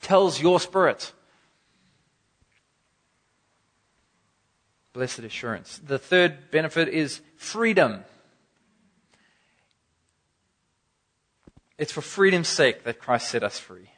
[0.00, 1.12] Tells your spirit.
[4.94, 5.78] Blessed assurance.
[5.78, 8.04] The third benefit is freedom.
[11.82, 13.90] It's for freedom's sake that Christ set us free.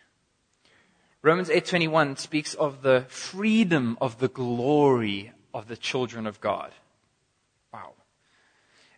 [1.20, 6.72] Romans 8:21 speaks of the freedom of the glory of the children of God.
[7.74, 7.92] Wow.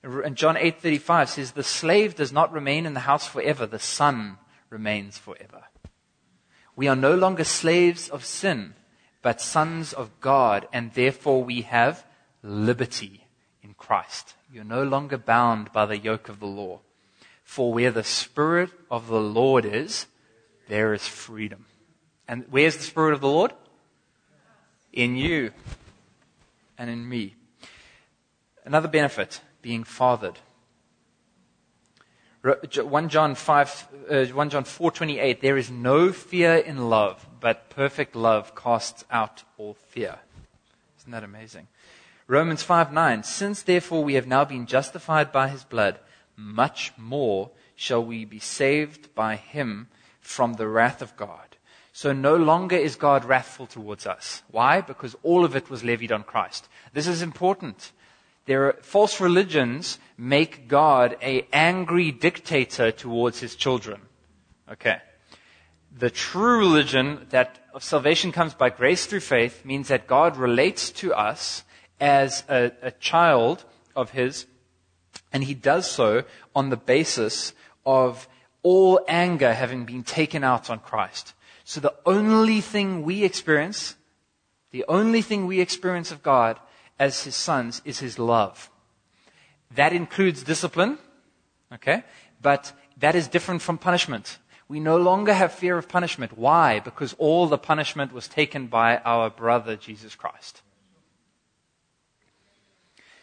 [0.05, 4.39] And John 8:35 says the slave does not remain in the house forever, the son
[4.71, 5.65] remains forever.
[6.77, 8.77] We are no longer slaves of sin,
[9.21, 12.07] but sons of God, and therefore we have
[12.41, 13.27] liberty
[13.63, 14.37] in Christ.
[14.49, 16.83] You're no longer bound by the yoke of the law.
[17.47, 20.07] For where the Spirit of the Lord is,
[20.69, 21.65] there is freedom.
[22.29, 23.53] And where's the Spirit of the Lord?
[24.93, 25.53] In you
[26.77, 27.37] and in me.
[28.65, 30.41] Another benefit, being fathered.
[32.43, 38.17] 1 John 5, uh, 1 John 4:28 there is no fear in love but perfect
[38.17, 40.19] love casts out all fear.
[40.99, 41.69] Isn't that amazing?
[42.27, 46.01] Romans 5:9 Since therefore we have now been justified by his blood
[46.37, 49.89] much more shall we be saved by him
[50.21, 51.57] from the wrath of God.
[51.93, 54.43] So no longer is God wrathful towards us.
[54.51, 54.81] Why?
[54.83, 56.69] Because all of it was levied on Christ.
[56.93, 57.93] This is important.
[58.45, 64.03] There are, false religions make God a angry dictator towards his children.
[64.71, 64.99] Okay.
[65.97, 71.15] The true religion that salvation comes by grace through faith means that God relates to
[71.15, 71.65] us
[71.99, 73.65] as a, a child
[73.95, 74.47] of his
[75.37, 76.25] and he does so
[76.55, 77.53] on the basis
[77.85, 78.27] of
[78.63, 81.35] all anger having been taken out on Christ.
[81.63, 83.97] So the only thing we experience,
[84.71, 86.59] the only thing we experience of God
[86.99, 88.71] as his sons is his love.
[89.75, 90.97] That includes discipline,
[91.71, 92.05] okay?
[92.41, 94.39] But that is different from punishment.
[94.69, 96.39] We no longer have fear of punishment.
[96.39, 96.81] Why?
[96.81, 100.63] Because all the punishment was taken by our brother Jesus Christ.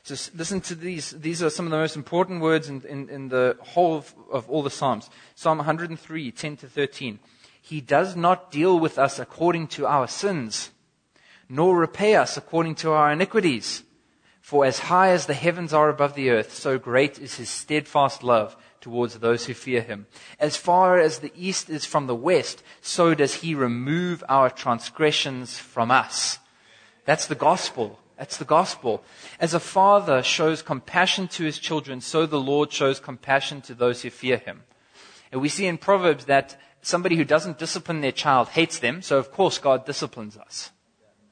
[0.04, 1.12] So listen to these.
[1.12, 4.50] These are some of the most important words in, in, in the whole of, of
[4.50, 5.10] all the Psalms.
[5.34, 7.20] Psalm 103, 10 to 13.
[7.62, 10.72] He does not deal with us according to our sins,
[11.48, 13.84] nor repay us according to our iniquities.
[14.42, 18.24] For as high as the heavens are above the earth, so great is his steadfast
[18.24, 20.06] love towards those who fear him.
[20.38, 25.58] As far as the east is from the west, so does he remove our transgressions
[25.58, 26.40] from us.
[27.06, 28.00] That's the gospel.
[28.24, 29.04] That's the gospel.
[29.38, 34.02] As a father shows compassion to his children, so the Lord shows compassion to those
[34.02, 34.64] who fear him.
[35.34, 39.18] And we see in Proverbs that somebody who doesn't discipline their child hates them, so
[39.18, 40.72] of course God disciplines us.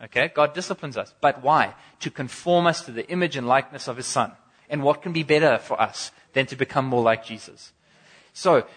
[0.04, 0.32] Okay?
[0.36, 1.14] God disciplines us.
[1.22, 1.76] But why?
[2.02, 4.34] To conform us to the image and likeness of his son.
[4.70, 7.72] And what can be better for us than to become more like Jesus?
[8.34, 8.68] So,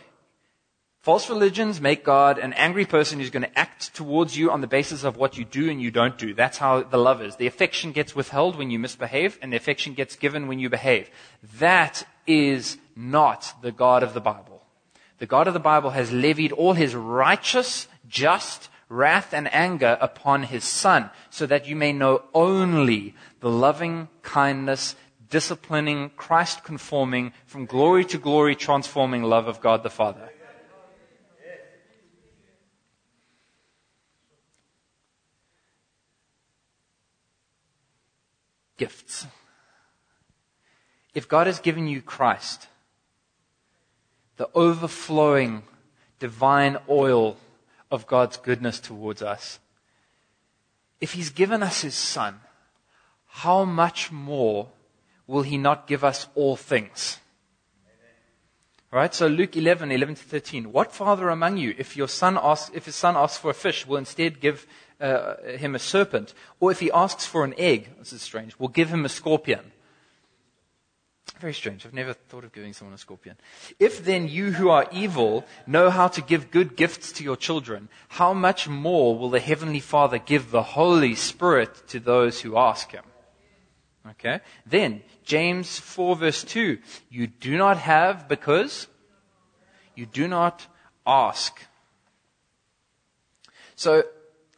[1.05, 4.67] False religions make God an angry person who's going to act towards you on the
[4.67, 6.33] basis of what you do and you don't do.
[6.33, 7.37] That's how the love is.
[7.37, 11.11] The affection gets withheld when you misbehave, and the affection gets given when you behave.
[11.59, 14.63] That is not the God of the Bible.
[15.19, 20.45] The God of the Bible has levied all his righteous, just wrath and anger upon
[20.45, 24.97] his Son, so that you may know only the loving kindness,
[25.29, 30.31] disciplining, Christ conforming, from glory to glory transforming love of God the Father.
[38.77, 39.27] Gifts.
[41.15, 42.69] If God has given you Christ,
[44.37, 45.63] the overflowing
[46.19, 47.37] divine oil
[47.91, 49.61] of God's goodness towards us,
[51.01, 52.41] if He's given us His Son,
[53.29, 54.69] how much more
[55.27, 57.19] will He not give us all things?
[58.95, 59.13] Right?
[59.13, 60.71] So Luke 11, 11 to 13.
[60.71, 63.85] What father among you, if your son asks, if his son asks for a fish,
[63.85, 64.69] will instead give
[65.01, 66.35] uh, him a serpent?
[66.61, 69.73] Or if he asks for an egg, this is strange, we'll give him a scorpion?
[71.41, 71.85] Very strange.
[71.85, 73.37] I've never thought of giving someone a scorpion.
[73.79, 77.89] If then you who are evil know how to give good gifts to your children,
[78.09, 82.93] how much more will the Heavenly Father give the Holy Spirit to those who ask
[82.93, 83.05] Him?
[84.11, 84.41] Okay?
[84.65, 86.79] Then, James 4 verse 2.
[87.11, 88.87] You do not have because
[89.95, 90.67] you do not
[91.07, 91.67] ask.
[93.77, 94.05] So,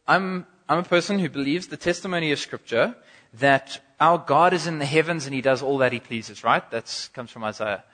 [0.09, 2.95] I'm, I'm a person who believes the testimony of Scripture
[3.35, 6.69] that our God is in the heavens and He does all that He pleases, right?
[6.71, 7.85] That comes from Isaiah.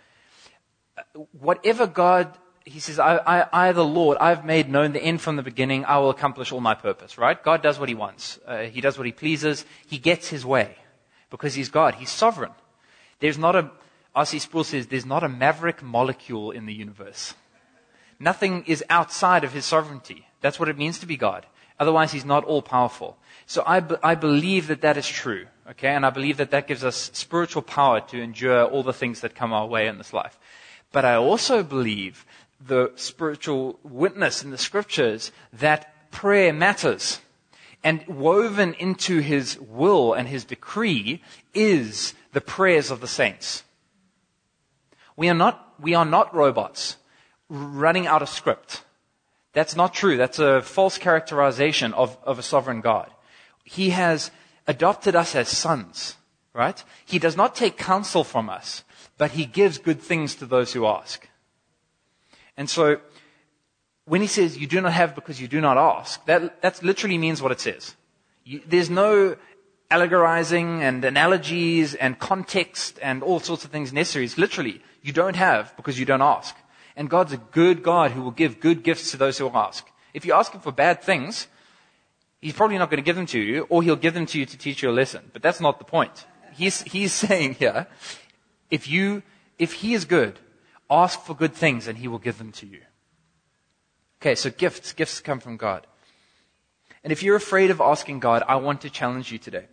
[1.32, 5.36] Whatever God, He says, I, I, I, the Lord, I've made known the end from
[5.36, 7.42] the beginning, I will accomplish all my purpose, right?
[7.42, 8.38] God does what He wants.
[8.46, 9.64] Uh, he does what He pleases.
[9.86, 10.76] He gets His way
[11.30, 11.94] because He's God.
[11.94, 12.52] He's sovereign.
[13.20, 13.70] There's not a,
[14.14, 14.38] R.C.
[14.40, 17.34] Sproul says, there's not a maverick molecule in the universe.
[18.20, 20.26] Nothing is outside of His sovereignty.
[20.42, 21.46] That's what it means to be God.
[21.82, 23.16] Otherwise, He's not all powerful.
[23.46, 25.46] So I, I believe that that is true.
[25.70, 29.20] Okay, and I believe that that gives us spiritual power to endure all the things
[29.20, 30.38] that come our way in this life.
[30.92, 32.24] But I also believe
[32.64, 37.20] the spiritual witness in the scriptures that prayer matters.
[37.82, 41.20] And woven into his will and his decree
[41.52, 43.64] is the prayers of the saints.
[45.16, 46.96] We are not, we are not robots
[47.48, 48.84] running out of script.
[49.53, 50.16] That's not true.
[50.16, 53.11] That's a false characterization of, of a sovereign God.
[53.64, 54.30] He has
[54.66, 56.16] adopted us as sons,
[56.55, 56.82] right?
[57.05, 58.84] He does not take counsel from us,
[59.18, 61.28] but he gives good things to those who ask.
[62.57, 63.00] And so,
[64.05, 67.18] when he says you do not have because you do not ask, that, that literally
[67.18, 67.94] means what it says.
[68.44, 69.36] You, there's no
[69.90, 74.24] allegorizing and analogies and context and all sorts of things necessary.
[74.24, 76.57] It's literally, you don't have because you don't ask.
[76.97, 79.88] And God's a good God who will give good gifts to those who ask.
[80.12, 81.47] If you ask him for bad things,
[82.40, 84.47] he's probably not going to give them to you, or he'll give them to you
[84.47, 85.30] to teach you a lesson.
[85.32, 86.26] But that's not the point.
[86.55, 87.86] He's, he's saying here,
[88.70, 89.22] if you,
[89.59, 90.38] if he is good,
[90.90, 92.82] ask for good things and he will give them to you.
[94.20, 95.86] Okay, so gifts, gifts come from God.
[97.03, 99.66] And if you're afraid of asking God, I want to challenge you today.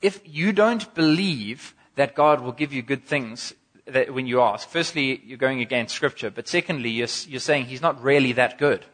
[0.00, 3.54] If you don't believe that God will give you good things
[3.92, 7.82] that when you ask, firstly, you're going against scripture, but secondly, you're, you're saying he's
[7.82, 8.84] not really that good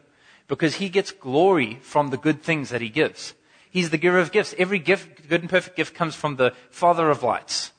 [0.49, 3.35] because he gets glory from the good things that he gives.
[3.71, 4.55] He's the giver of gifts.
[4.59, 7.73] Every gift, good and perfect gift comes from the Father of lights.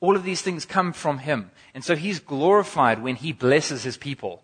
[0.00, 1.50] All of these things come from him.
[1.74, 4.42] And so he's glorified when he blesses his people.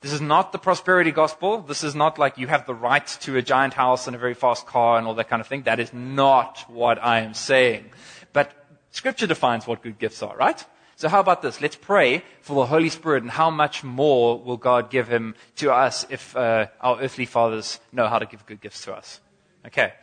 [0.00, 1.60] This is not the prosperity gospel.
[1.60, 4.34] This is not like you have the right to a giant house and a very
[4.34, 5.62] fast car and all that kind of thing.
[5.62, 7.92] That is not what I am saying.
[8.32, 8.52] But
[8.90, 10.64] scripture defines what good gifts are, right?
[11.00, 11.62] So how about this?
[11.62, 15.72] Let's pray for the Holy Spirit and how much more will God give him to
[15.72, 19.18] us if uh, our earthly fathers know how to give good gifts to us?
[19.66, 19.94] Okay.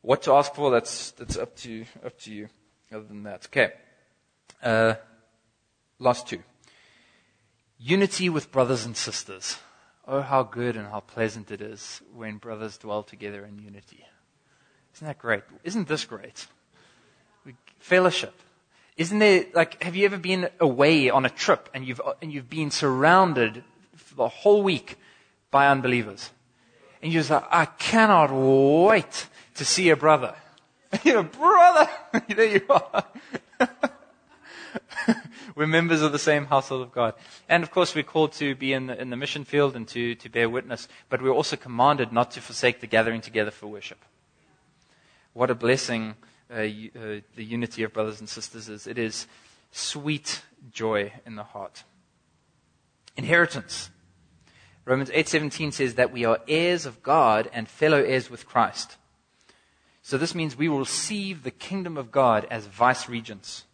[0.00, 2.48] What to ask for, that's, that's up to, up to you.
[2.90, 3.48] Other than that.
[3.48, 3.74] Okay.
[4.62, 4.94] Uh,
[5.98, 6.42] last two.
[7.78, 9.58] Unity with brothers and sisters.
[10.06, 14.06] Oh, how good and how pleasant it is when brothers dwell together in unity.
[14.94, 15.42] Isn't that great?
[15.64, 16.46] Isn't this great?
[17.44, 18.32] We, fellowship.
[18.98, 22.50] Isn't there, like, have you ever been away on a trip and you've, and you've
[22.50, 23.62] been surrounded
[23.94, 24.96] for the whole week
[25.52, 26.30] by unbelievers?
[27.00, 30.34] And you're just like, I cannot wait to see a brother.
[31.04, 31.88] you know, brother!
[32.28, 33.04] there you are.
[35.54, 37.14] we're members of the same household of God.
[37.48, 40.16] And of course, we're called to be in the, in the mission field and to,
[40.16, 44.04] to bear witness, but we're also commanded not to forsake the gathering together for worship.
[45.34, 46.16] What a blessing
[46.50, 48.86] uh, uh, the unity of brothers and sisters is.
[48.86, 49.26] It is
[49.70, 50.42] sweet
[50.72, 51.84] joy in the heart.
[53.16, 53.90] Inheritance.
[54.84, 58.96] Romans 8:17 says that we are heirs of God and fellow heirs with Christ.
[60.02, 63.64] So this means we will receive the kingdom of God as vice regents.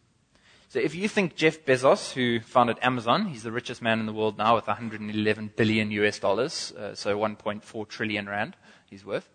[0.69, 4.13] So if you think Jeff Bezos, who founded Amazon, he's the richest man in the
[4.13, 8.57] world now with 111 billion US dollars, uh, so 1.4 trillion rand
[8.91, 9.29] he's worth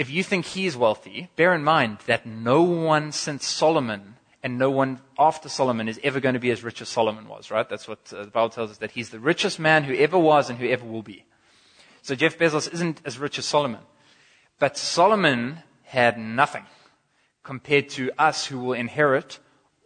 [0.00, 4.56] if you think he is wealthy, bear in mind that no one since Solomon and
[4.56, 7.68] no one after Solomon is ever going to be as rich as Solomon was, right?
[7.68, 10.48] That's what uh, the Bible tells us, that he's the richest man who ever was
[10.48, 11.26] and who ever will be.
[12.00, 13.82] So Jeff Bezos isn't as rich as Solomon.
[14.58, 16.64] But Solomon had nothing
[17.42, 19.38] compared to us who will inherit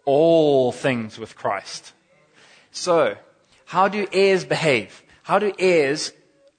[0.04, 1.92] all things with Christ.
[2.70, 3.16] So,
[3.64, 5.02] how do heirs behave?
[5.24, 6.12] How do heirs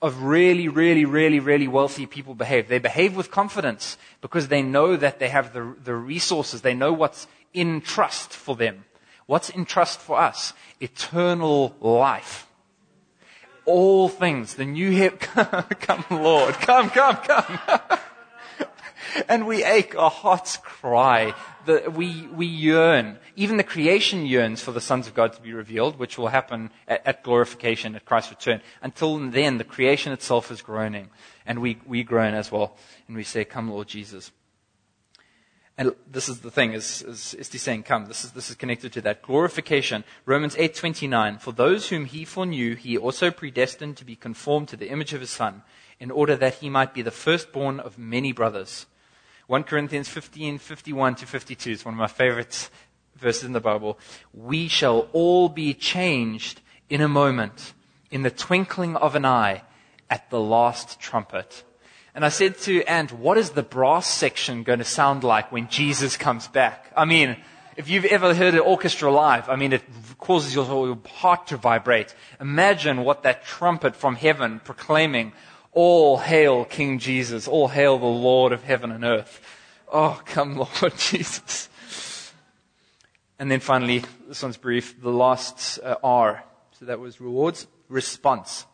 [0.06, 2.68] of really, really, really, really wealthy people behave.
[2.68, 6.62] They behave with confidence because they know that they have the, the resources.
[6.62, 8.86] They know what's in trust for them.
[9.26, 10.54] What's in trust for us?
[10.80, 12.48] Eternal life.
[13.66, 14.56] All things.
[14.56, 15.20] The new hip.
[15.80, 16.54] come, Lord.
[16.56, 17.60] Come, come, come.
[19.28, 21.34] and we ache, our hearts cry.
[21.66, 23.18] The, we, we yearn.
[23.36, 26.70] Even the creation yearns for the sons of God to be revealed, which will happen
[26.88, 28.62] at, at glorification, at Christ's return.
[28.82, 31.10] Until then, the creation itself is groaning.
[31.46, 32.78] And we, we groan as well.
[33.08, 34.32] And we say, Come, Lord Jesus.
[35.78, 38.94] And this is the thing, is, is, is saying, come, this is, this is connected
[38.94, 39.22] to that.
[39.22, 44.78] Glorification, Romans 8.29, for those whom he foreknew, he also predestined to be conformed to
[44.78, 45.64] the image of his son,
[46.00, 48.86] in order that he might be the firstborn of many brothers.
[49.48, 52.70] 1 Corinthians 15, 51 to 52 is one of my favorite
[53.16, 54.00] verses in the Bible.
[54.34, 57.74] We shall all be changed in a moment,
[58.10, 59.62] in the twinkling of an eye,
[60.10, 61.64] at the last trumpet.
[62.16, 65.68] And I said to Ant, what is the brass section going to sound like when
[65.68, 66.92] Jesus comes back?
[66.98, 67.38] I mean,
[67.76, 69.84] if you've ever heard an orchestra live, I mean, it
[70.18, 72.16] causes your heart to vibrate.
[72.40, 75.34] Imagine what that trumpet from heaven proclaiming,
[75.76, 79.42] all hail King Jesus, all hail the Lord of heaven and earth.
[79.92, 81.70] Oh, come Lord Jesus.
[83.38, 86.44] And then finally, this one's brief, the last uh, R.
[86.80, 88.66] So that was rewards, response.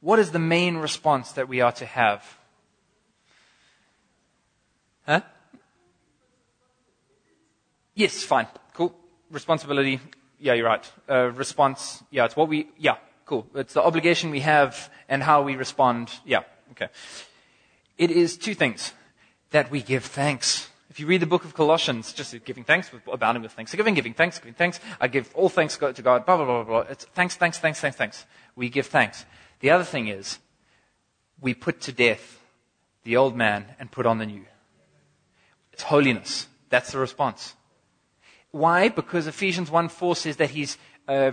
[0.00, 2.38] What is the main response that we are to have?
[5.06, 5.20] Huh?
[7.94, 8.48] Yes, fine.
[8.74, 8.94] Cool.
[9.30, 10.00] Responsibility.
[10.40, 10.92] Yeah, you're right.
[11.08, 12.02] Uh, response.
[12.10, 12.96] Yeah, it's what we, yeah,
[13.28, 13.46] cool.
[13.54, 16.10] It's the obligation we have and how we respond.
[16.24, 16.88] Yeah, okay.
[17.98, 18.94] It is two things
[19.50, 20.68] that we give thanks.
[20.90, 24.14] If you read the book of Colossians, just giving thanks, abounding with thanksgiving, giving giving
[24.14, 24.80] thanks, giving thanks.
[25.00, 26.80] I give all thanks to God, blah, blah, blah, blah.
[26.90, 28.26] It's thanks, thanks, thanks, thanks, thanks.
[28.56, 29.26] We give thanks.
[29.60, 30.38] The other thing is,
[31.40, 32.40] we put to death
[33.04, 34.44] the old man and put on the new.
[35.72, 36.48] It's holiness.
[36.70, 37.54] That's the response.
[38.50, 38.88] Why?
[38.88, 41.32] Because Ephesians 1 4 says that he's, uh,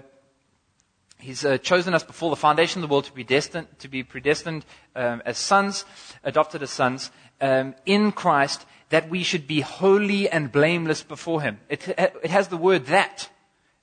[1.19, 4.03] he's uh, chosen us before the foundation of the world to be destined, to be
[4.03, 5.85] predestined um, as sons,
[6.23, 7.11] adopted as sons,
[7.41, 11.59] um, in Christ, that we should be holy and blameless before him.
[11.69, 13.29] It, it has the word that.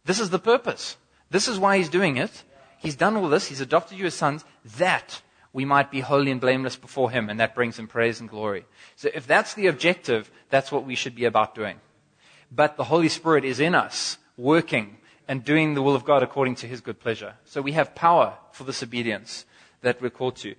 [0.05, 0.97] This is the purpose.
[1.31, 2.45] This is why he's doing it.
[2.79, 3.47] He's done all this.
[3.47, 4.45] He's adopted you as sons
[4.77, 5.23] that
[5.53, 8.65] we might be holy and blameless before Him, and that brings Him praise and glory.
[8.97, 11.81] So if that's the objective, that's what we should be about doing.
[12.51, 14.99] But the Holy Spirit is in us, working
[15.33, 17.37] and doing the will of God according to His good pleasure.
[17.47, 19.47] So we have power for this obedience
[19.81, 20.55] that we're called to.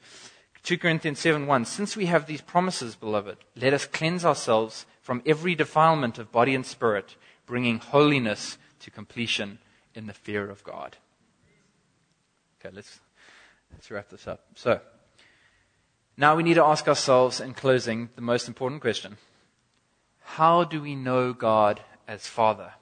[0.63, 1.65] 2 Corinthians 7 1.
[1.65, 6.55] Since we have these promises, beloved, let us cleanse ourselves from every defilement of body
[6.55, 9.59] and spirit, bringing holiness to completion
[9.93, 10.97] in the fear of God.
[12.59, 12.99] Okay, let's,
[13.73, 14.43] let's wrap this up.
[14.55, 14.79] So,
[16.17, 19.17] now we need to ask ourselves in closing the most important question
[20.21, 22.73] How do we know God as Father?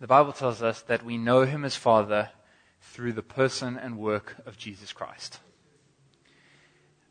[0.00, 2.30] The Bible tells us that we know Him as Father
[2.80, 5.40] through the person and work of Jesus Christ.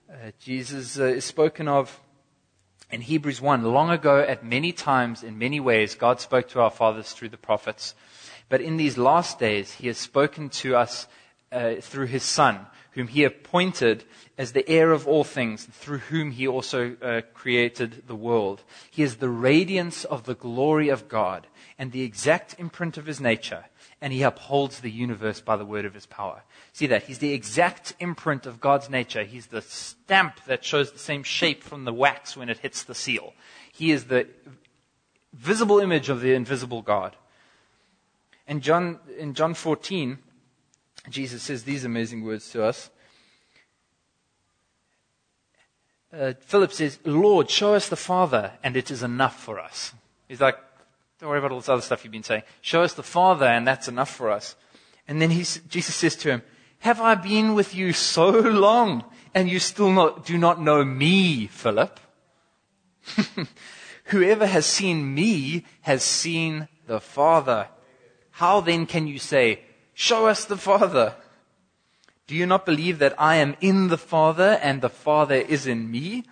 [0.10, 2.00] Uh, Jesus uh, is spoken of
[2.90, 3.62] in Hebrews 1.
[3.62, 7.36] Long ago, at many times, in many ways, God spoke to our fathers through the
[7.36, 7.94] prophets.
[8.48, 11.08] But in these last days, he has spoken to us
[11.52, 14.06] uh, through his Son, whom he appointed
[14.38, 18.64] as the heir of all things, through whom he also uh, created the world.
[18.90, 21.48] He is the radiance of the glory of God
[21.80, 23.66] and the exact imprint of his nature,
[24.02, 26.44] and he upholds the universe by the word of his power.
[26.74, 27.04] See that?
[27.04, 29.24] He's the exact imprint of God's nature.
[29.24, 32.96] He's the stamp that shows the same shape from the wax when it hits the
[32.96, 33.34] seal.
[33.72, 34.28] He is the
[35.34, 37.16] visible image of the invisible God.
[38.48, 40.18] And John, in John 14,
[41.10, 42.90] Jesus says these amazing words to us.
[46.12, 49.94] Uh, Philip says, Lord, show us the Father, and it is enough for us.
[50.28, 50.58] He's like,
[51.20, 52.44] don't worry about all this other stuff you've been saying.
[52.62, 54.56] Show us the Father, and that's enough for us.
[55.08, 56.44] And then Jesus says to him,
[56.80, 59.04] Have I been with you so long,
[59.34, 62.00] and you still not, do not know me, Philip?
[64.06, 67.68] Whoever has seen me has seen the Father.
[68.32, 69.62] How then can you say,
[69.96, 71.16] Show us the Father?
[72.28, 75.90] Do you not believe that I am in the Father and the Father is in
[75.90, 76.26] me?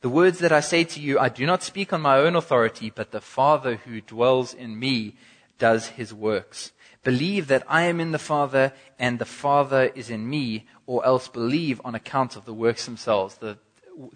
[0.00, 2.90] The words that I say to you, I do not speak on my own authority,
[2.90, 5.16] but the Father who dwells in me
[5.58, 6.72] does his works.
[7.02, 11.28] Believe that I am in the Father and the Father is in me, or else
[11.28, 13.36] believe on account of the works themselves.
[13.36, 13.58] The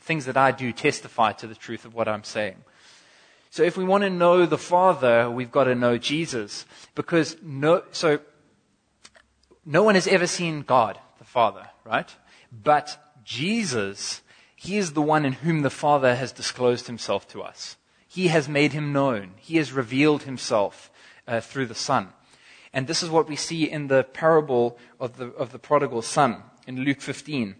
[0.01, 2.57] things that I do testify to the truth of what I'm saying.
[3.51, 6.67] So if we want to know the Father, we've got to know Jesus.
[6.95, 8.21] Because no, so
[9.65, 12.15] no one has ever seen God, the Father, right?
[12.53, 14.23] But Jesus,
[14.61, 17.77] He is the one in whom the Father has disclosed Himself to us.
[18.07, 19.33] He has made Him known.
[19.39, 20.91] He has revealed Himself
[21.27, 22.09] uh, through the Son.
[22.73, 26.43] And this is what we see in the parable of the, of the prodigal son
[26.67, 27.57] in Luke 15.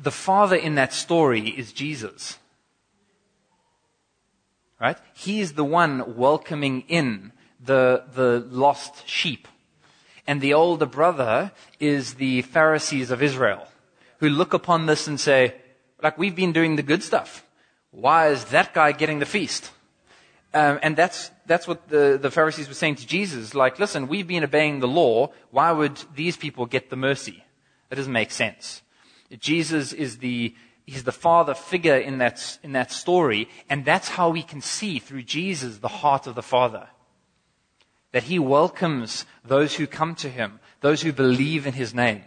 [0.00, 2.38] the father in that story is Jesus.
[4.80, 4.96] Right?
[5.12, 7.32] He is the one welcoming in
[7.62, 9.46] the, the lost sheep.
[10.30, 11.50] And the older brother
[11.80, 13.66] is the Pharisees of Israel,
[14.20, 15.56] who look upon this and say,
[16.04, 17.44] like, we've been doing the good stuff.
[17.90, 19.72] Why is that guy getting the feast?
[20.54, 23.56] Um, and that's, that's what the, the Pharisees were saying to Jesus.
[23.56, 25.32] Like, listen, we've been obeying the law.
[25.50, 27.42] Why would these people get the mercy?
[27.88, 28.82] That doesn't make sense.
[29.40, 30.54] Jesus is the,
[30.86, 35.00] he's the father figure in that, in that story, and that's how we can see
[35.00, 36.86] through Jesus the heart of the Father.
[38.12, 42.24] That he welcomes those who come to him, those who believe in his name.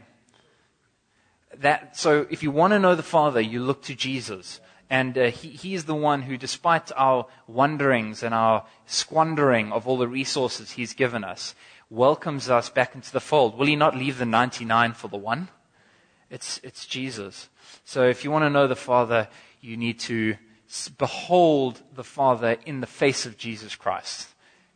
[1.58, 4.60] That, so if you want to know the Father, you look to Jesus.
[4.90, 9.88] And uh, he, he is the one who, despite our wanderings and our squandering of
[9.88, 11.56] all the resources he's given us,
[11.90, 13.58] welcomes us back into the fold.
[13.58, 15.50] Will he not leave the 99 for the one?
[16.30, 17.50] It's, it's Jesus.
[17.86, 19.28] So if you want to know the Father,
[19.62, 20.36] you need to
[20.98, 24.33] behold the Father in the face of Jesus Christ,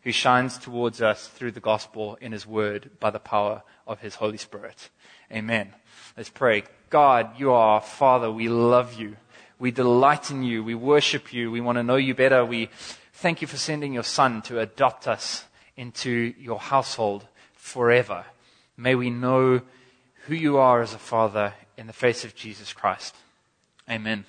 [0.08, 4.16] who shines towards us through the gospel in his word by the power of his
[4.16, 4.90] Holy Spirit.
[5.30, 5.74] Amen.
[6.16, 6.64] Let's pray.
[6.90, 8.32] God, you are our Father.
[8.32, 9.18] We love you.
[9.60, 10.64] We delight in you.
[10.64, 11.52] We worship you.
[11.52, 12.46] We want to know you better.
[12.46, 12.70] We
[13.12, 15.44] thank you for sending your Son to adopt us
[15.76, 18.24] into your household forever.
[18.78, 19.60] May we know
[20.28, 23.14] who you are as a Father in the face of Jesus Christ.
[23.90, 24.24] Amen.